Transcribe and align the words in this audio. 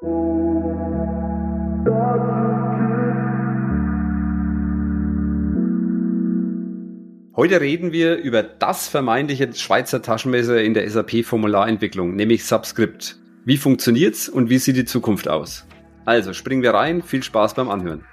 Heute 0.00 0.06
reden 7.60 7.90
wir 7.90 8.16
über 8.16 8.44
das 8.44 8.86
vermeintliche 8.86 9.52
Schweizer 9.52 10.00
Taschenmesser 10.00 10.62
in 10.62 10.74
der 10.74 10.88
SAP-Formularentwicklung, 10.88 12.14
nämlich 12.14 12.44
Subscript. 12.44 13.18
Wie 13.44 13.56
funktioniert's 13.56 14.28
und 14.28 14.50
wie 14.50 14.58
sieht 14.58 14.76
die 14.76 14.84
Zukunft 14.84 15.26
aus? 15.26 15.66
Also 16.04 16.32
springen 16.32 16.62
wir 16.62 16.74
rein, 16.74 17.02
viel 17.02 17.24
Spaß 17.24 17.54
beim 17.54 17.68
Anhören. 17.68 18.04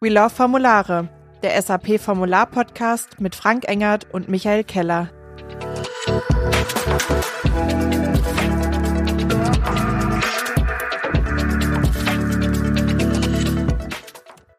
We 0.00 0.10
Love 0.10 0.28
Formulare, 0.28 1.08
der 1.42 1.62
SAP 1.62 1.98
Formular 1.98 2.44
Podcast 2.44 3.18
mit 3.18 3.34
Frank 3.34 3.66
Engert 3.66 4.06
und 4.12 4.28
Michael 4.28 4.64
Keller. 4.64 5.08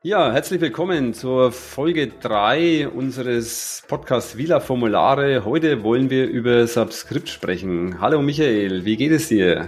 Ja, 0.01 0.31
herzlich 0.31 0.59
willkommen 0.59 1.13
zur 1.13 1.51
Folge 1.51 2.07
3 2.07 2.87
unseres 2.87 3.83
Podcasts 3.87 4.37
Vila 4.37 4.59
Formulare. 4.59 5.45
Heute 5.45 5.83
wollen 5.83 6.09
wir 6.09 6.27
über 6.27 6.65
Subscript 6.65 7.29
sprechen. 7.29 8.01
Hallo 8.01 8.19
Michael, 8.21 8.85
wie 8.85 8.97
geht 8.97 9.11
es 9.11 9.27
dir? 9.27 9.67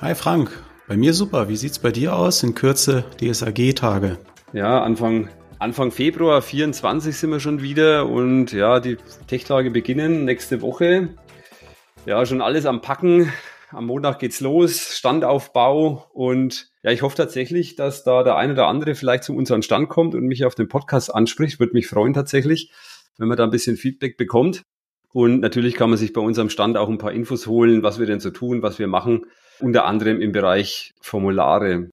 Hi 0.00 0.14
Frank, 0.14 0.50
bei 0.86 0.96
mir 0.96 1.12
super. 1.12 1.48
Wie 1.48 1.56
sieht's 1.56 1.80
bei 1.80 1.90
dir 1.90 2.14
aus? 2.14 2.44
In 2.44 2.54
Kürze 2.54 3.04
DSAG-Tage. 3.20 4.18
Ja, 4.52 4.80
Anfang, 4.82 5.28
Anfang 5.58 5.90
Februar 5.90 6.40
24 6.40 7.16
sind 7.16 7.30
wir 7.30 7.40
schon 7.40 7.60
wieder 7.60 8.08
und 8.08 8.52
ja, 8.52 8.78
die 8.78 8.96
Tech-Tage 9.26 9.72
beginnen 9.72 10.24
nächste 10.24 10.62
Woche. 10.62 11.08
Ja, 12.06 12.24
schon 12.24 12.40
alles 12.40 12.64
am 12.64 12.80
Packen. 12.80 13.30
Am 13.70 13.86
Montag 13.86 14.18
geht's 14.18 14.40
los, 14.40 14.96
Standaufbau 14.96 16.10
und 16.12 16.70
ja, 16.82 16.90
ich 16.90 17.02
hoffe 17.02 17.16
tatsächlich, 17.16 17.76
dass 17.76 18.02
da 18.02 18.24
der 18.24 18.36
eine 18.36 18.54
oder 18.54 18.66
andere 18.66 18.94
vielleicht 18.94 19.22
zu 19.22 19.36
unserem 19.36 19.62
Stand 19.62 19.90
kommt 19.90 20.14
und 20.14 20.24
mich 20.24 20.44
auf 20.44 20.54
den 20.54 20.66
Podcast 20.66 21.14
anspricht. 21.14 21.60
Würde 21.60 21.74
mich 21.74 21.86
freuen 21.86 22.14
tatsächlich, 22.14 22.72
wenn 23.18 23.28
man 23.28 23.36
da 23.36 23.44
ein 23.44 23.50
bisschen 23.50 23.76
Feedback 23.76 24.16
bekommt. 24.16 24.62
Und 25.12 25.40
natürlich 25.40 25.74
kann 25.74 25.90
man 25.90 25.98
sich 25.98 26.12
bei 26.12 26.20
unserem 26.20 26.48
Stand 26.48 26.78
auch 26.78 26.88
ein 26.88 26.98
paar 26.98 27.12
Infos 27.12 27.46
holen, 27.46 27.82
was 27.82 27.98
wir 27.98 28.06
denn 28.06 28.18
so 28.18 28.30
tun, 28.30 28.62
was 28.62 28.78
wir 28.78 28.88
machen, 28.88 29.26
unter 29.60 29.84
anderem 29.84 30.20
im 30.20 30.32
Bereich 30.32 30.92
Formulare. 31.00 31.90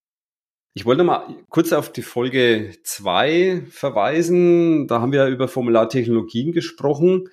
Ich 0.73 0.85
wollte 0.85 1.03
mal 1.03 1.27
kurz 1.49 1.73
auf 1.73 1.91
die 1.91 2.01
Folge 2.01 2.73
zwei 2.83 3.61
verweisen. 3.69 4.87
Da 4.87 5.01
haben 5.01 5.11
wir 5.11 5.27
über 5.27 5.47
Formulartechnologien 5.47 6.53
gesprochen 6.53 7.27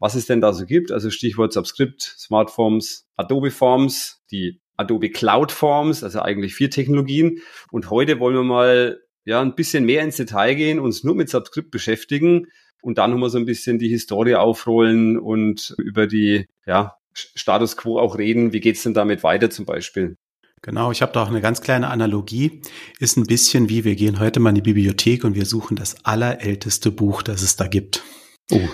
was 0.00 0.14
es 0.14 0.26
denn 0.26 0.40
da 0.40 0.52
so 0.52 0.66
gibt. 0.66 0.92
Also 0.92 1.10
Stichwort 1.10 1.52
Subscript, 1.52 2.02
Smartforms, 2.02 3.06
Adobe 3.16 3.50
Forms, 3.50 4.22
die 4.30 4.60
Adobe 4.76 5.10
Cloud 5.10 5.52
Forms, 5.52 6.04
also 6.04 6.20
eigentlich 6.20 6.54
vier 6.54 6.70
Technologien. 6.70 7.40
Und 7.70 7.90
heute 7.90 8.20
wollen 8.20 8.34
wir 8.34 8.42
mal 8.42 9.00
ja 9.24 9.40
ein 9.40 9.54
bisschen 9.54 9.84
mehr 9.84 10.02
ins 10.02 10.16
Detail 10.16 10.54
gehen, 10.54 10.78
uns 10.78 11.02
nur 11.02 11.14
mit 11.14 11.28
Subscript 11.28 11.70
beschäftigen 11.70 12.46
und 12.82 12.98
dann 12.98 13.10
nochmal 13.10 13.30
so 13.30 13.38
ein 13.38 13.46
bisschen 13.46 13.78
die 13.78 13.88
Historie 13.88 14.36
aufrollen 14.36 15.18
und 15.18 15.74
über 15.78 16.06
die 16.06 16.46
ja, 16.66 16.96
Status 17.14 17.76
quo 17.76 17.98
auch 17.98 18.18
reden. 18.18 18.52
Wie 18.52 18.60
geht's 18.60 18.82
denn 18.82 18.94
damit 18.94 19.22
weiter 19.22 19.50
zum 19.50 19.64
Beispiel? 19.64 20.16
Genau, 20.62 20.90
ich 20.90 21.02
habe 21.02 21.12
da 21.12 21.22
auch 21.22 21.28
eine 21.28 21.40
ganz 21.40 21.60
kleine 21.60 21.88
Analogie. 21.88 22.62
Ist 22.98 23.16
ein 23.16 23.26
bisschen 23.26 23.68
wie, 23.68 23.84
wir 23.84 23.94
gehen 23.94 24.20
heute 24.20 24.40
mal 24.40 24.50
in 24.50 24.56
die 24.56 24.62
Bibliothek 24.62 25.24
und 25.24 25.34
wir 25.34 25.46
suchen 25.46 25.76
das 25.76 26.04
allerälteste 26.04 26.90
Buch, 26.90 27.22
das 27.22 27.42
es 27.42 27.56
da 27.56 27.66
gibt. 27.66 28.02
Oh, 28.50 28.68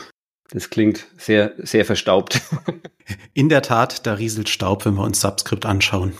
das 0.52 0.68
klingt 0.68 1.06
sehr, 1.16 1.54
sehr 1.58 1.84
verstaubt. 1.84 2.40
In 3.34 3.48
der 3.48 3.62
Tat, 3.62 4.06
da 4.06 4.14
rieselt 4.14 4.48
Staub, 4.48 4.84
wenn 4.84 4.94
wir 4.94 5.04
uns 5.04 5.20
Subscript 5.20 5.64
anschauen. 5.64 6.12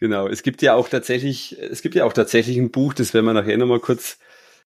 Genau, 0.00 0.26
es 0.26 0.42
gibt 0.42 0.62
ja 0.62 0.74
auch 0.74 0.88
tatsächlich, 0.88 1.56
es 1.58 1.82
gibt 1.82 1.94
ja 1.94 2.04
auch 2.04 2.12
tatsächlich 2.12 2.56
ein 2.56 2.70
Buch, 2.70 2.94
das 2.94 3.14
werden 3.14 3.26
wir 3.26 3.34
nachher 3.34 3.58
nochmal 3.58 3.80
kurz, 3.80 4.18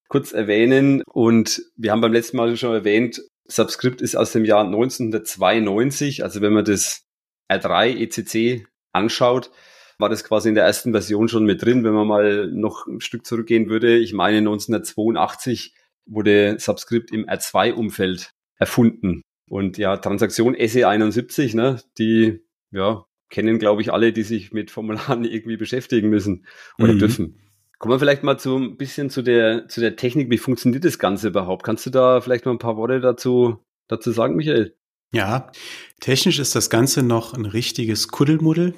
kurz 0.08 0.32
erwähnen. 0.32 1.02
Und 1.12 1.62
wir 1.76 1.90
haben 1.90 2.00
beim 2.00 2.12
letzten 2.12 2.36
Mal 2.36 2.56
schon 2.56 2.72
erwähnt, 2.72 3.20
Subscript 3.46 4.00
ist 4.00 4.16
aus 4.16 4.32
dem 4.32 4.44
Jahr 4.44 4.64
1992. 4.64 6.22
Also 6.22 6.40
wenn 6.40 6.52
man 6.52 6.64
das 6.64 7.02
R3 7.50 7.98
ECC 7.98 8.66
anschaut, 8.92 9.50
war 9.98 10.08
das 10.08 10.24
quasi 10.24 10.48
in 10.48 10.54
der 10.54 10.64
ersten 10.64 10.92
Version 10.92 11.28
schon 11.28 11.44
mit 11.44 11.62
drin. 11.62 11.84
Wenn 11.84 11.92
man 11.92 12.06
mal 12.06 12.46
noch 12.50 12.86
ein 12.86 13.00
Stück 13.00 13.26
zurückgehen 13.26 13.68
würde, 13.68 13.98
ich 13.98 14.12
meine 14.14 14.38
1982 14.38 15.74
wurde 16.06 16.56
Subscript 16.58 17.10
im 17.12 17.26
R2-Umfeld 17.26 18.30
erfunden. 18.58 19.22
Und 19.48 19.78
ja, 19.78 19.96
Transaktion 19.96 20.56
SE71, 20.56 21.54
ne, 21.54 21.80
die 21.98 22.40
ja, 22.70 23.04
kennen, 23.30 23.58
glaube 23.58 23.82
ich, 23.82 23.92
alle, 23.92 24.12
die 24.12 24.22
sich 24.22 24.52
mit 24.52 24.70
Formularen 24.70 25.24
irgendwie 25.24 25.56
beschäftigen 25.56 26.08
müssen 26.08 26.46
oder 26.78 26.94
mhm. 26.94 26.98
dürfen. 26.98 27.40
Kommen 27.78 27.94
wir 27.94 27.98
vielleicht 27.98 28.22
mal 28.22 28.38
zu 28.38 28.56
ein 28.56 28.76
bisschen 28.76 29.10
zu 29.10 29.22
der, 29.22 29.68
zu 29.68 29.80
der 29.80 29.96
Technik. 29.96 30.30
Wie 30.30 30.38
funktioniert 30.38 30.84
das 30.84 30.98
Ganze 30.98 31.28
überhaupt? 31.28 31.64
Kannst 31.64 31.84
du 31.84 31.90
da 31.90 32.20
vielleicht 32.20 32.46
mal 32.46 32.52
ein 32.52 32.58
paar 32.58 32.76
Worte 32.76 33.00
dazu, 33.00 33.58
dazu 33.88 34.10
sagen, 34.10 34.36
Michael? 34.36 34.74
Ja, 35.14 35.52
technisch 36.00 36.40
ist 36.40 36.56
das 36.56 36.70
Ganze 36.70 37.04
noch 37.04 37.34
ein 37.34 37.46
richtiges 37.46 38.08
Kuddelmuddel. 38.08 38.74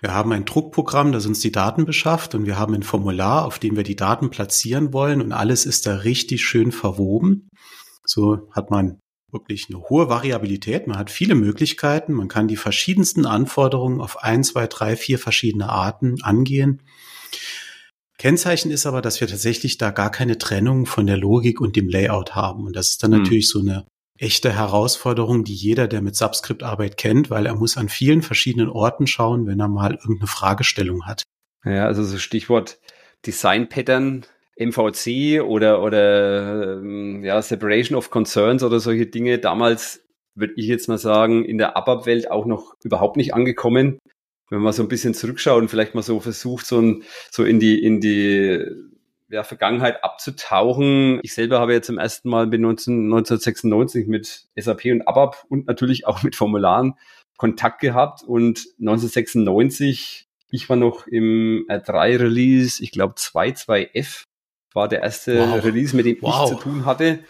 Wir 0.00 0.14
haben 0.14 0.32
ein 0.32 0.46
Druckprogramm, 0.46 1.12
das 1.12 1.26
uns 1.26 1.40
die 1.40 1.52
Daten 1.52 1.84
beschafft 1.84 2.34
und 2.34 2.46
wir 2.46 2.58
haben 2.58 2.72
ein 2.72 2.82
Formular, 2.82 3.44
auf 3.44 3.58
dem 3.58 3.76
wir 3.76 3.82
die 3.82 3.94
Daten 3.94 4.30
platzieren 4.30 4.94
wollen 4.94 5.20
und 5.20 5.32
alles 5.32 5.66
ist 5.66 5.84
da 5.84 5.96
richtig 5.96 6.42
schön 6.46 6.72
verwoben. 6.72 7.50
So 8.06 8.48
hat 8.52 8.70
man 8.70 9.00
wirklich 9.30 9.66
eine 9.68 9.82
hohe 9.90 10.08
Variabilität. 10.08 10.86
Man 10.86 10.96
hat 10.96 11.10
viele 11.10 11.34
Möglichkeiten. 11.34 12.14
Man 12.14 12.28
kann 12.28 12.48
die 12.48 12.56
verschiedensten 12.56 13.26
Anforderungen 13.26 14.00
auf 14.00 14.22
ein, 14.22 14.44
zwei, 14.44 14.66
drei, 14.68 14.96
vier 14.96 15.18
verschiedene 15.18 15.68
Arten 15.68 16.22
angehen. 16.22 16.80
Kennzeichen 18.16 18.70
ist 18.70 18.86
aber, 18.86 19.02
dass 19.02 19.20
wir 19.20 19.28
tatsächlich 19.28 19.76
da 19.76 19.90
gar 19.90 20.10
keine 20.10 20.38
Trennung 20.38 20.86
von 20.86 21.06
der 21.06 21.18
Logik 21.18 21.60
und 21.60 21.76
dem 21.76 21.90
Layout 21.90 22.34
haben. 22.34 22.64
Und 22.64 22.74
das 22.74 22.92
ist 22.92 23.02
dann 23.02 23.12
hm. 23.12 23.22
natürlich 23.22 23.50
so 23.50 23.60
eine 23.60 23.84
echte 24.18 24.52
Herausforderung, 24.52 25.44
die 25.44 25.54
jeder, 25.54 25.88
der 25.88 26.02
mit 26.02 26.16
Subscript-Arbeit 26.16 26.96
kennt, 26.96 27.30
weil 27.30 27.46
er 27.46 27.54
muss 27.54 27.76
an 27.76 27.88
vielen 27.88 28.22
verschiedenen 28.22 28.68
Orten 28.68 29.06
schauen, 29.06 29.46
wenn 29.46 29.60
er 29.60 29.68
mal 29.68 29.94
irgendeine 29.94 30.26
Fragestellung 30.26 31.06
hat. 31.06 31.22
Ja, 31.64 31.86
also 31.86 32.04
so 32.04 32.18
Stichwort 32.18 32.78
Design 33.24 33.68
Pattern, 33.68 34.24
MVC 34.58 35.42
oder, 35.42 35.82
oder 35.82 36.78
ähm, 36.78 37.24
ja, 37.24 37.40
Separation 37.42 37.96
of 37.96 38.10
Concerns 38.10 38.62
oder 38.62 38.80
solche 38.80 39.06
Dinge. 39.06 39.38
Damals 39.38 40.02
würde 40.34 40.54
ich 40.56 40.66
jetzt 40.66 40.88
mal 40.88 40.98
sagen, 40.98 41.44
in 41.44 41.58
der 41.58 41.76
ABAP-Welt 41.76 42.30
auch 42.30 42.46
noch 42.46 42.74
überhaupt 42.82 43.16
nicht 43.16 43.34
angekommen. 43.34 43.98
Wenn 44.48 44.60
man 44.60 44.72
so 44.72 44.82
ein 44.82 44.88
bisschen 44.88 45.12
zurückschaut 45.12 45.60
und 45.60 45.68
vielleicht 45.68 45.94
mal 45.94 46.02
so 46.02 46.20
versucht, 46.20 46.66
so, 46.66 46.80
ein, 46.80 47.02
so 47.30 47.44
in 47.44 47.58
die, 47.58 47.82
in 47.82 48.00
die 48.00 48.64
ja, 49.28 49.42
Vergangenheit 49.42 50.04
abzutauchen. 50.04 51.20
Ich 51.22 51.34
selber 51.34 51.60
habe 51.60 51.72
jetzt 51.72 51.86
zum 51.86 51.98
ersten 51.98 52.28
Mal 52.28 52.46
bin 52.46 52.62
19, 52.62 53.06
1996 53.06 54.06
mit 54.06 54.46
SAP 54.56 54.86
und 54.86 55.06
ABAP 55.06 55.44
und 55.48 55.66
natürlich 55.66 56.06
auch 56.06 56.22
mit 56.22 56.36
Formularen 56.36 56.94
Kontakt 57.36 57.80
gehabt 57.80 58.22
und 58.22 58.66
1996, 58.80 60.28
ich 60.50 60.68
war 60.68 60.76
noch 60.76 61.06
im 61.06 61.66
R3-Release, 61.68 62.82
ich 62.82 62.92
glaube 62.92 63.14
2.2F 63.14 64.24
war 64.72 64.88
der 64.88 65.02
erste 65.02 65.38
wow. 65.38 65.64
Release, 65.64 65.94
mit 65.94 66.06
dem 66.06 66.18
wow. 66.20 66.50
ich 66.50 66.56
zu 66.56 66.62
tun 66.62 66.86
hatte. 66.86 67.20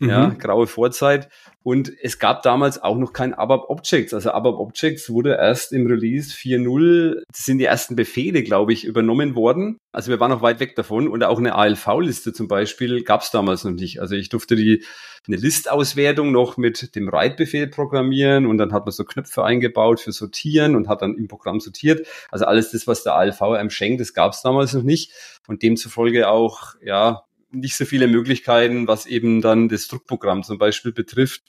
Ja, 0.00 0.26
mhm. 0.26 0.38
graue 0.38 0.66
Vorzeit. 0.66 1.28
Und 1.64 1.90
es 2.02 2.18
gab 2.18 2.42
damals 2.42 2.82
auch 2.82 2.98
noch 2.98 3.14
kein 3.14 3.32
ABAP 3.32 3.70
Objects. 3.70 4.12
Also 4.12 4.32
ABAP 4.32 4.56
Objects 4.58 5.08
wurde 5.08 5.30
erst 5.30 5.72
im 5.72 5.86
Release 5.86 6.30
4.0, 6.30 7.22
das 7.26 7.46
sind 7.46 7.56
die 7.56 7.64
ersten 7.64 7.96
Befehle, 7.96 8.42
glaube 8.42 8.74
ich, 8.74 8.84
übernommen 8.84 9.34
worden. 9.34 9.78
Also 9.90 10.10
wir 10.10 10.20
waren 10.20 10.30
noch 10.30 10.42
weit 10.42 10.60
weg 10.60 10.76
davon. 10.76 11.08
Und 11.08 11.24
auch 11.24 11.38
eine 11.38 11.54
ALV-Liste 11.54 12.34
zum 12.34 12.48
Beispiel 12.48 13.02
gab 13.02 13.22
es 13.22 13.30
damals 13.30 13.64
noch 13.64 13.72
nicht. 13.72 14.02
Also 14.02 14.14
ich 14.14 14.28
durfte 14.28 14.56
die 14.56 14.84
eine 15.26 15.36
Listauswertung 15.36 16.32
noch 16.32 16.58
mit 16.58 16.94
dem 16.94 17.10
Write-Befehl 17.10 17.68
programmieren 17.68 18.44
und 18.44 18.58
dann 18.58 18.74
hat 18.74 18.84
man 18.84 18.92
so 18.92 19.04
Knöpfe 19.04 19.42
eingebaut 19.42 20.00
für 20.00 20.12
Sortieren 20.12 20.76
und 20.76 20.86
hat 20.86 21.00
dann 21.00 21.16
im 21.16 21.28
Programm 21.28 21.60
sortiert. 21.60 22.06
Also 22.30 22.44
alles 22.44 22.72
das, 22.72 22.86
was 22.86 23.04
der 23.04 23.14
ALV 23.14 23.40
einem 23.40 23.70
schenkt, 23.70 24.02
das 24.02 24.12
gab 24.12 24.32
es 24.32 24.42
damals 24.42 24.74
noch 24.74 24.82
nicht. 24.82 25.12
Und 25.46 25.62
demzufolge 25.62 26.28
auch, 26.28 26.74
ja, 26.82 27.24
nicht 27.54 27.76
so 27.76 27.84
viele 27.84 28.06
Möglichkeiten, 28.06 28.86
was 28.88 29.06
eben 29.06 29.40
dann 29.40 29.68
das 29.68 29.88
Druckprogramm 29.88 30.42
zum 30.42 30.58
Beispiel 30.58 30.92
betrifft. 30.92 31.42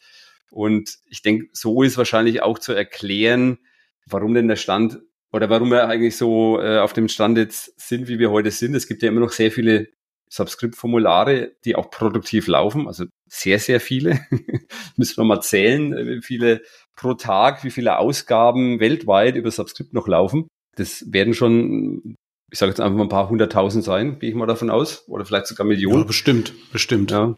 Und 0.51 0.97
ich 1.09 1.21
denke, 1.21 1.47
so 1.53 1.83
ist 1.83 1.97
wahrscheinlich 1.97 2.41
auch 2.41 2.59
zu 2.59 2.73
erklären, 2.73 3.59
warum 4.05 4.33
denn 4.33 4.47
der 4.47 4.55
Stand 4.55 4.99
oder 5.31 5.49
warum 5.49 5.69
wir 5.69 5.87
eigentlich 5.89 6.15
so 6.15 6.61
äh, 6.61 6.79
auf 6.79 6.93
dem 6.93 7.09
Stand 7.09 7.37
jetzt 7.37 7.79
sind, 7.79 8.07
wie 8.07 8.19
wir 8.19 8.31
heute 8.31 8.51
sind. 8.51 8.75
Es 8.75 8.87
gibt 8.87 9.03
ja 9.03 9.09
immer 9.09 9.19
noch 9.19 9.31
sehr 9.31 9.51
viele 9.51 9.89
Subscript-Formulare, 10.29 11.51
die 11.65 11.75
auch 11.75 11.89
produktiv 11.89 12.47
laufen, 12.47 12.87
also 12.87 13.05
sehr, 13.27 13.59
sehr 13.59 13.79
viele. 13.79 14.25
Müssen 14.97 15.17
wir 15.17 15.23
mal 15.23 15.41
zählen, 15.41 15.93
äh, 15.93 16.05
wie 16.17 16.21
viele 16.21 16.61
pro 16.95 17.13
Tag, 17.15 17.63
wie 17.63 17.71
viele 17.71 17.97
Ausgaben 17.97 18.79
weltweit 18.79 19.35
über 19.35 19.51
Subscript 19.51 19.93
noch 19.93 20.07
laufen. 20.07 20.47
Das 20.75 21.05
werden 21.11 21.33
schon 21.33 22.15
ich 22.51 22.59
sage 22.59 22.69
jetzt 22.71 22.79
einfach 22.79 22.97
mal 22.97 23.03
ein 23.03 23.09
paar 23.09 23.29
hunderttausend 23.29 23.83
sein, 23.83 24.19
gehe 24.19 24.29
ich 24.29 24.35
mal 24.35 24.45
davon 24.45 24.69
aus, 24.69 25.07
oder 25.07 25.25
vielleicht 25.25 25.47
sogar 25.47 25.65
Millionen. 25.65 25.99
Ja, 25.99 26.03
bestimmt, 26.03 26.53
bestimmt. 26.71 27.11
Ja. 27.11 27.35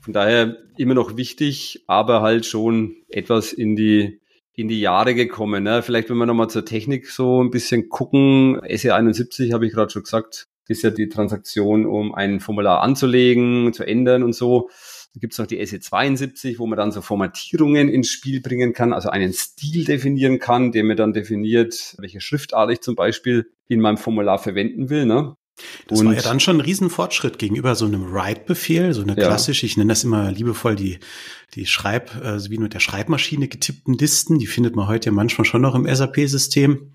Von 0.00 0.12
daher 0.12 0.56
immer 0.76 0.94
noch 0.94 1.16
wichtig, 1.16 1.84
aber 1.86 2.22
halt 2.22 2.46
schon 2.46 2.96
etwas 3.08 3.52
in 3.52 3.76
die 3.76 4.20
in 4.54 4.68
die 4.68 4.80
Jahre 4.80 5.14
gekommen. 5.14 5.64
Ne? 5.64 5.82
Vielleicht, 5.82 6.10
wenn 6.10 6.18
wir 6.18 6.26
nochmal 6.26 6.50
zur 6.50 6.64
Technik 6.64 7.08
so 7.08 7.42
ein 7.42 7.50
bisschen 7.50 7.88
gucken, 7.88 8.60
SE71 8.60 9.52
habe 9.52 9.66
ich 9.66 9.72
gerade 9.72 9.90
schon 9.90 10.02
gesagt, 10.02 10.48
ist 10.68 10.82
ja 10.82 10.90
die 10.90 11.08
Transaktion, 11.08 11.86
um 11.86 12.14
ein 12.14 12.40
Formular 12.40 12.82
anzulegen, 12.82 13.72
zu 13.72 13.84
ändern 13.84 14.22
und 14.22 14.34
so. 14.34 14.68
Da 15.14 15.20
gibt's 15.20 15.38
noch 15.38 15.46
die 15.46 15.60
SE72, 15.60 16.58
wo 16.58 16.66
man 16.66 16.78
dann 16.78 16.92
so 16.92 17.02
Formatierungen 17.02 17.88
ins 17.88 18.10
Spiel 18.10 18.40
bringen 18.40 18.72
kann, 18.72 18.92
also 18.92 19.10
einen 19.10 19.32
Stil 19.32 19.84
definieren 19.84 20.38
kann, 20.38 20.72
der 20.72 20.84
mir 20.84 20.96
dann 20.96 21.12
definiert, 21.12 21.94
welche 21.98 22.20
Schriftart 22.20 22.70
ich 22.70 22.80
zum 22.80 22.94
Beispiel 22.94 23.50
in 23.72 23.80
meinem 23.80 23.96
Formular 23.96 24.38
verwenden 24.38 24.90
will. 24.90 25.06
Ne? 25.06 25.34
Das 25.86 26.00
und 26.00 26.06
war 26.06 26.14
ja 26.14 26.22
dann 26.22 26.40
schon 26.40 26.56
ein 26.56 26.60
Riesenfortschritt 26.60 27.38
gegenüber 27.38 27.74
so 27.74 27.84
einem 27.84 28.12
Write-Befehl, 28.12 28.94
so 28.94 29.02
eine 29.02 29.16
ja. 29.16 29.26
klassische, 29.26 29.66
ich 29.66 29.76
nenne 29.76 29.92
das 29.92 30.04
immer 30.04 30.32
liebevoll 30.32 30.76
die, 30.76 30.98
die 31.54 31.66
Schreib, 31.66 32.14
äh, 32.22 32.38
wie 32.50 32.58
mit 32.58 32.74
der 32.74 32.80
Schreibmaschine 32.80 33.48
getippten 33.48 33.94
Listen, 33.94 34.38
die 34.38 34.46
findet 34.46 34.76
man 34.76 34.88
heute 34.88 35.06
ja 35.06 35.12
manchmal 35.12 35.44
schon 35.44 35.62
noch 35.62 35.74
im 35.74 35.86
SAP-System. 35.86 36.91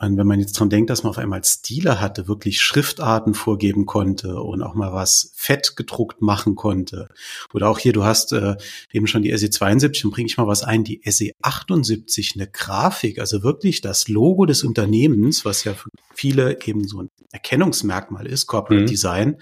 Und 0.00 0.16
wenn 0.16 0.26
man 0.26 0.40
jetzt 0.40 0.52
dran 0.52 0.70
denkt, 0.70 0.88
dass 0.88 1.02
man 1.02 1.10
auf 1.10 1.18
einmal 1.18 1.44
Stile 1.44 2.00
hatte, 2.00 2.26
wirklich 2.26 2.60
Schriftarten 2.60 3.34
vorgeben 3.34 3.84
konnte 3.84 4.40
und 4.40 4.62
auch 4.62 4.74
mal 4.74 4.94
was 4.94 5.32
fett 5.36 5.76
gedruckt 5.76 6.22
machen 6.22 6.54
konnte. 6.54 7.08
Oder 7.52 7.68
auch 7.68 7.78
hier, 7.78 7.92
du 7.92 8.04
hast 8.04 8.32
äh, 8.32 8.56
eben 8.92 9.06
schon 9.06 9.22
die 9.22 9.34
SE72, 9.34 10.02
dann 10.02 10.10
bringe 10.10 10.26
ich 10.26 10.38
mal 10.38 10.46
was 10.46 10.62
ein, 10.62 10.84
die 10.84 11.02
SE78, 11.02 12.36
eine 12.36 12.46
Grafik, 12.46 13.18
also 13.18 13.42
wirklich 13.42 13.82
das 13.82 14.08
Logo 14.08 14.46
des 14.46 14.64
Unternehmens, 14.64 15.44
was 15.44 15.64
ja 15.64 15.74
für 15.74 15.90
viele 16.14 16.58
eben 16.64 16.88
so 16.88 17.02
ein 17.02 17.10
Erkennungsmerkmal 17.32 18.26
ist, 18.26 18.46
Corporate 18.46 18.82
mhm. 18.82 18.86
Design 18.86 19.36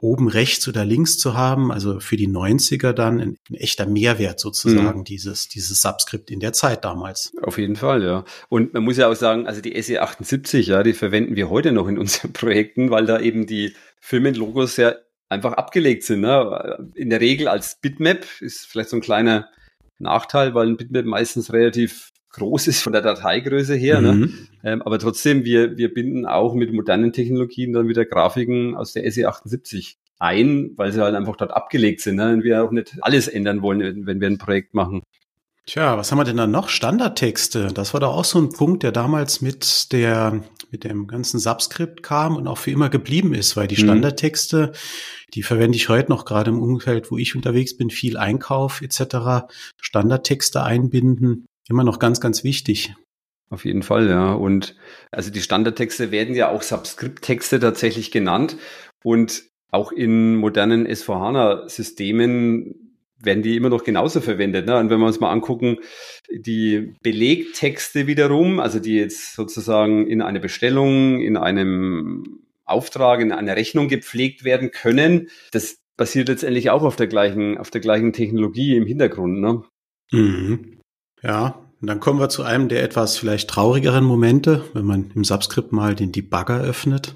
oben 0.00 0.28
rechts 0.28 0.68
oder 0.68 0.84
links 0.84 1.18
zu 1.18 1.34
haben, 1.34 1.72
also 1.72 2.00
für 2.00 2.16
die 2.16 2.28
90er 2.28 2.92
dann 2.92 3.20
ein, 3.20 3.38
ein 3.50 3.54
echter 3.54 3.86
Mehrwert 3.86 4.40
sozusagen, 4.40 5.00
mhm. 5.00 5.04
dieses, 5.04 5.48
dieses 5.48 5.82
Subskript 5.82 6.30
in 6.30 6.40
der 6.40 6.52
Zeit 6.52 6.84
damals. 6.84 7.32
Auf 7.42 7.58
jeden 7.58 7.76
Fall, 7.76 8.02
ja. 8.04 8.24
Und 8.48 8.74
man 8.74 8.84
muss 8.84 8.96
ja 8.96 9.08
auch 9.08 9.16
sagen, 9.16 9.46
also 9.46 9.60
die 9.60 9.76
SE78, 9.76 10.60
ja, 10.60 10.82
die 10.82 10.92
verwenden 10.92 11.36
wir 11.36 11.50
heute 11.50 11.72
noch 11.72 11.88
in 11.88 11.98
unseren 11.98 12.32
Projekten, 12.32 12.90
weil 12.90 13.06
da 13.06 13.18
eben 13.20 13.46
die 13.46 13.74
Firmenlogos 14.00 14.76
ja 14.76 14.94
einfach 15.28 15.54
abgelegt 15.54 16.04
sind. 16.04 16.20
Ne? 16.20 16.90
In 16.94 17.10
der 17.10 17.20
Regel 17.20 17.48
als 17.48 17.80
Bitmap 17.80 18.24
ist 18.40 18.66
vielleicht 18.66 18.90
so 18.90 18.96
ein 18.96 19.02
kleiner 19.02 19.48
Nachteil, 19.98 20.54
weil 20.54 20.68
ein 20.68 20.76
Bitmap 20.76 21.04
meistens 21.04 21.52
relativ 21.52 22.12
groß 22.30 22.66
ist 22.68 22.82
von 22.82 22.92
der 22.92 23.02
Dateigröße 23.02 23.74
her. 23.74 24.00
Ne? 24.00 24.12
Mhm. 24.12 24.20
Ne? 24.20 24.30
Ähm, 24.64 24.82
aber 24.82 24.98
trotzdem, 24.98 25.44
wir, 25.44 25.76
wir 25.76 25.92
binden 25.92 26.26
auch 26.26 26.54
mit 26.54 26.72
modernen 26.72 27.12
Technologien 27.12 27.72
dann 27.72 27.88
wieder 27.88 28.04
Grafiken 28.04 28.76
aus 28.76 28.92
der 28.92 29.04
SE78 29.06 29.96
ein, 30.18 30.72
weil 30.76 30.92
sie 30.92 31.00
halt 31.00 31.14
einfach 31.14 31.36
dort 31.36 31.52
abgelegt 31.52 32.00
sind. 32.00 32.16
Ne? 32.16 32.32
Und 32.32 32.44
wir 32.44 32.64
auch 32.64 32.70
nicht 32.70 32.96
alles 33.00 33.28
ändern 33.28 33.62
wollen, 33.62 34.06
wenn 34.06 34.20
wir 34.20 34.28
ein 34.28 34.38
Projekt 34.38 34.74
machen. 34.74 35.02
Tja, 35.68 35.98
was 35.98 36.10
haben 36.10 36.18
wir 36.18 36.24
denn 36.24 36.38
da 36.38 36.46
noch? 36.46 36.70
Standardtexte. 36.70 37.68
Das 37.74 37.92
war 37.92 38.00
doch 38.00 38.14
auch 38.14 38.24
so 38.24 38.38
ein 38.38 38.50
Punkt, 38.50 38.82
der 38.82 38.90
damals 38.90 39.42
mit 39.42 39.92
der, 39.92 40.42
mit 40.70 40.82
dem 40.82 41.06
ganzen 41.06 41.38
Subscript 41.38 42.02
kam 42.02 42.36
und 42.36 42.48
auch 42.48 42.56
für 42.56 42.70
immer 42.70 42.88
geblieben 42.88 43.34
ist, 43.34 43.54
weil 43.54 43.68
die 43.68 43.76
mhm. 43.76 43.86
Standardtexte, 43.86 44.72
die 45.34 45.42
verwende 45.42 45.76
ich 45.76 45.90
heute 45.90 46.10
noch 46.10 46.24
gerade 46.24 46.50
im 46.50 46.62
Umfeld, 46.62 47.10
wo 47.10 47.18
ich 47.18 47.36
unterwegs 47.36 47.76
bin, 47.76 47.90
viel 47.90 48.16
Einkauf 48.16 48.80
etc. 48.80 49.46
Standardtexte 49.78 50.62
einbinden 50.62 51.44
immer 51.68 51.84
noch 51.84 51.98
ganz, 51.98 52.20
ganz 52.20 52.44
wichtig. 52.44 52.94
Auf 53.50 53.64
jeden 53.64 53.82
Fall, 53.82 54.08
ja. 54.08 54.32
Und 54.32 54.76
also 55.10 55.30
die 55.30 55.40
Standardtexte 55.40 56.10
werden 56.10 56.34
ja 56.34 56.50
auch 56.50 56.62
Subscript-Texte 56.62 57.60
tatsächlich 57.60 58.10
genannt. 58.10 58.56
Und 59.02 59.44
auch 59.70 59.92
in 59.92 60.36
modernen 60.36 60.86
S4HANA-Systemen 60.86 62.88
werden 63.20 63.42
die 63.42 63.56
immer 63.56 63.70
noch 63.70 63.84
genauso 63.84 64.20
verwendet. 64.20 64.66
Ne? 64.66 64.78
Und 64.78 64.90
wenn 64.90 65.00
wir 65.00 65.06
uns 65.06 65.20
mal 65.20 65.30
angucken, 65.30 65.78
die 66.30 66.94
Belegtexte 67.02 68.06
wiederum, 68.06 68.60
also 68.60 68.78
die 68.78 68.96
jetzt 68.96 69.34
sozusagen 69.34 70.06
in 70.06 70.22
eine 70.22 70.40
Bestellung, 70.40 71.20
in 71.20 71.36
einem 71.36 72.40
Auftrag, 72.64 73.20
in 73.20 73.32
einer 73.32 73.56
Rechnung 73.56 73.88
gepflegt 73.88 74.44
werden 74.44 74.70
können, 74.70 75.28
das 75.52 75.78
basiert 75.96 76.28
letztendlich 76.28 76.70
auch 76.70 76.82
auf 76.82 76.96
der 76.96 77.08
gleichen, 77.08 77.58
auf 77.58 77.70
der 77.70 77.80
gleichen 77.80 78.12
Technologie 78.12 78.76
im 78.76 78.86
Hintergrund. 78.86 79.40
Ne? 79.40 79.64
Mhm. 80.12 80.77
Ja, 81.22 81.68
und 81.80 81.86
dann 81.86 82.00
kommen 82.00 82.18
wir 82.18 82.28
zu 82.28 82.42
einem 82.42 82.68
der 82.68 82.82
etwas 82.82 83.16
vielleicht 83.16 83.50
traurigeren 83.50 84.04
Momente, 84.04 84.64
wenn 84.74 84.84
man 84.84 85.10
im 85.14 85.24
Subscript 85.24 85.72
mal 85.72 85.94
den 85.94 86.12
Debugger 86.12 86.60
öffnet. 86.60 87.14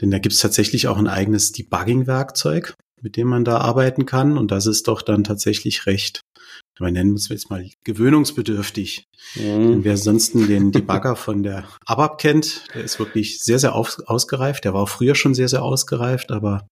Denn 0.00 0.10
da 0.10 0.18
gibt 0.18 0.34
es 0.34 0.40
tatsächlich 0.40 0.88
auch 0.88 0.96
ein 0.96 1.08
eigenes 1.08 1.52
Debugging-Werkzeug, 1.52 2.74
mit 3.00 3.16
dem 3.16 3.28
man 3.28 3.44
da 3.44 3.58
arbeiten 3.58 4.06
kann. 4.06 4.38
Und 4.38 4.50
das 4.50 4.66
ist 4.66 4.88
doch 4.88 5.02
dann 5.02 5.24
tatsächlich 5.24 5.86
recht, 5.86 6.20
wir 6.78 6.90
nennen 6.90 7.14
es 7.14 7.28
jetzt 7.28 7.50
mal 7.50 7.68
gewöhnungsbedürftig. 7.84 9.06
Mhm. 9.36 9.84
Wer 9.84 9.92
ansonsten 9.92 10.46
den 10.46 10.72
Debugger 10.72 11.16
von 11.16 11.42
der 11.42 11.64
ABAP 11.86 12.18
kennt, 12.18 12.74
der 12.74 12.84
ist 12.84 12.98
wirklich 12.98 13.40
sehr, 13.40 13.58
sehr 13.58 13.74
aus, 13.74 14.00
ausgereift. 14.00 14.64
Der 14.64 14.74
war 14.74 14.82
auch 14.82 14.88
früher 14.88 15.14
schon 15.14 15.34
sehr, 15.34 15.48
sehr 15.48 15.62
ausgereift, 15.62 16.32
aber 16.32 16.66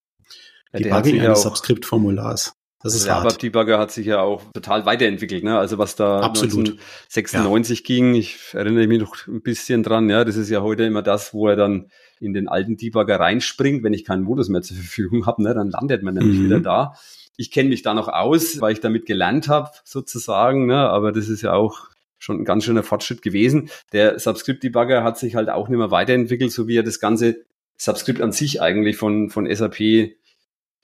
ja, 0.72 0.80
Debugging 0.80 1.20
eines 1.20 1.42
Subscript-Formulars 1.42 2.52
das 2.82 2.94
ist 2.94 3.06
der 3.06 3.16
ABAP-Debugger 3.16 3.78
hat 3.78 3.92
sich 3.92 4.06
ja 4.06 4.20
auch 4.20 4.42
total 4.54 4.86
weiterentwickelt, 4.86 5.44
ne? 5.44 5.58
Also 5.58 5.78
was 5.78 5.94
da 5.94 6.20
Absolut. 6.20 6.70
1996 6.70 7.80
ja. 7.80 7.84
ging, 7.84 8.14
ich 8.14 8.38
erinnere 8.52 8.86
mich 8.86 9.00
noch 9.00 9.26
ein 9.28 9.42
bisschen 9.42 9.82
dran, 9.82 10.08
ja, 10.10 10.24
das 10.24 10.36
ist 10.36 10.50
ja 10.50 10.62
heute 10.62 10.84
immer 10.84 11.02
das, 11.02 11.32
wo 11.32 11.48
er 11.48 11.56
dann 11.56 11.90
in 12.20 12.32
den 12.32 12.48
alten 12.48 12.76
Debugger 12.76 13.20
reinspringt, 13.20 13.82
wenn 13.82 13.94
ich 13.94 14.04
keinen 14.04 14.22
Modus 14.22 14.48
mehr 14.48 14.62
zur 14.62 14.76
Verfügung 14.76 15.26
habe, 15.26 15.42
ne, 15.42 15.54
dann 15.54 15.70
landet 15.70 16.02
man 16.02 16.14
nämlich 16.14 16.38
mhm. 16.38 16.44
wieder 16.46 16.60
da. 16.60 16.94
Ich 17.36 17.50
kenne 17.50 17.68
mich 17.68 17.82
da 17.82 17.94
noch 17.94 18.08
aus, 18.08 18.60
weil 18.60 18.72
ich 18.72 18.80
damit 18.80 19.06
gelernt 19.06 19.48
habe, 19.48 19.70
sozusagen, 19.84 20.66
ne? 20.66 20.76
aber 20.76 21.12
das 21.12 21.28
ist 21.28 21.42
ja 21.42 21.54
auch 21.54 21.88
schon 22.18 22.40
ein 22.40 22.44
ganz 22.44 22.64
schöner 22.64 22.82
Fortschritt 22.82 23.22
gewesen. 23.22 23.70
Der 23.92 24.18
Subscript-Debugger 24.18 25.02
hat 25.02 25.18
sich 25.18 25.34
halt 25.34 25.48
auch 25.48 25.68
nicht 25.68 25.78
mehr 25.78 25.90
weiterentwickelt, 25.90 26.52
so 26.52 26.68
wie 26.68 26.76
er 26.76 26.84
das 26.84 27.00
ganze 27.00 27.44
Subscript 27.76 28.20
an 28.20 28.30
sich 28.30 28.62
eigentlich 28.62 28.96
von, 28.96 29.30
von 29.30 29.52
SAP 29.52 30.12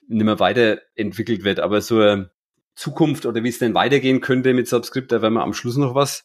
nicht 0.08 0.24
mehr 0.24 0.40
weiterentwickelt 0.40 1.44
wird. 1.44 1.60
Aber 1.60 1.80
so 1.80 2.24
Zukunft 2.74 3.26
oder 3.26 3.42
wie 3.44 3.48
es 3.48 3.58
denn 3.58 3.74
weitergehen 3.74 4.20
könnte 4.20 4.54
mit 4.54 4.68
Subscript, 4.68 5.12
da 5.12 5.22
werden 5.22 5.34
wir 5.34 5.42
am 5.42 5.54
Schluss 5.54 5.76
noch 5.76 5.94
was 5.94 6.24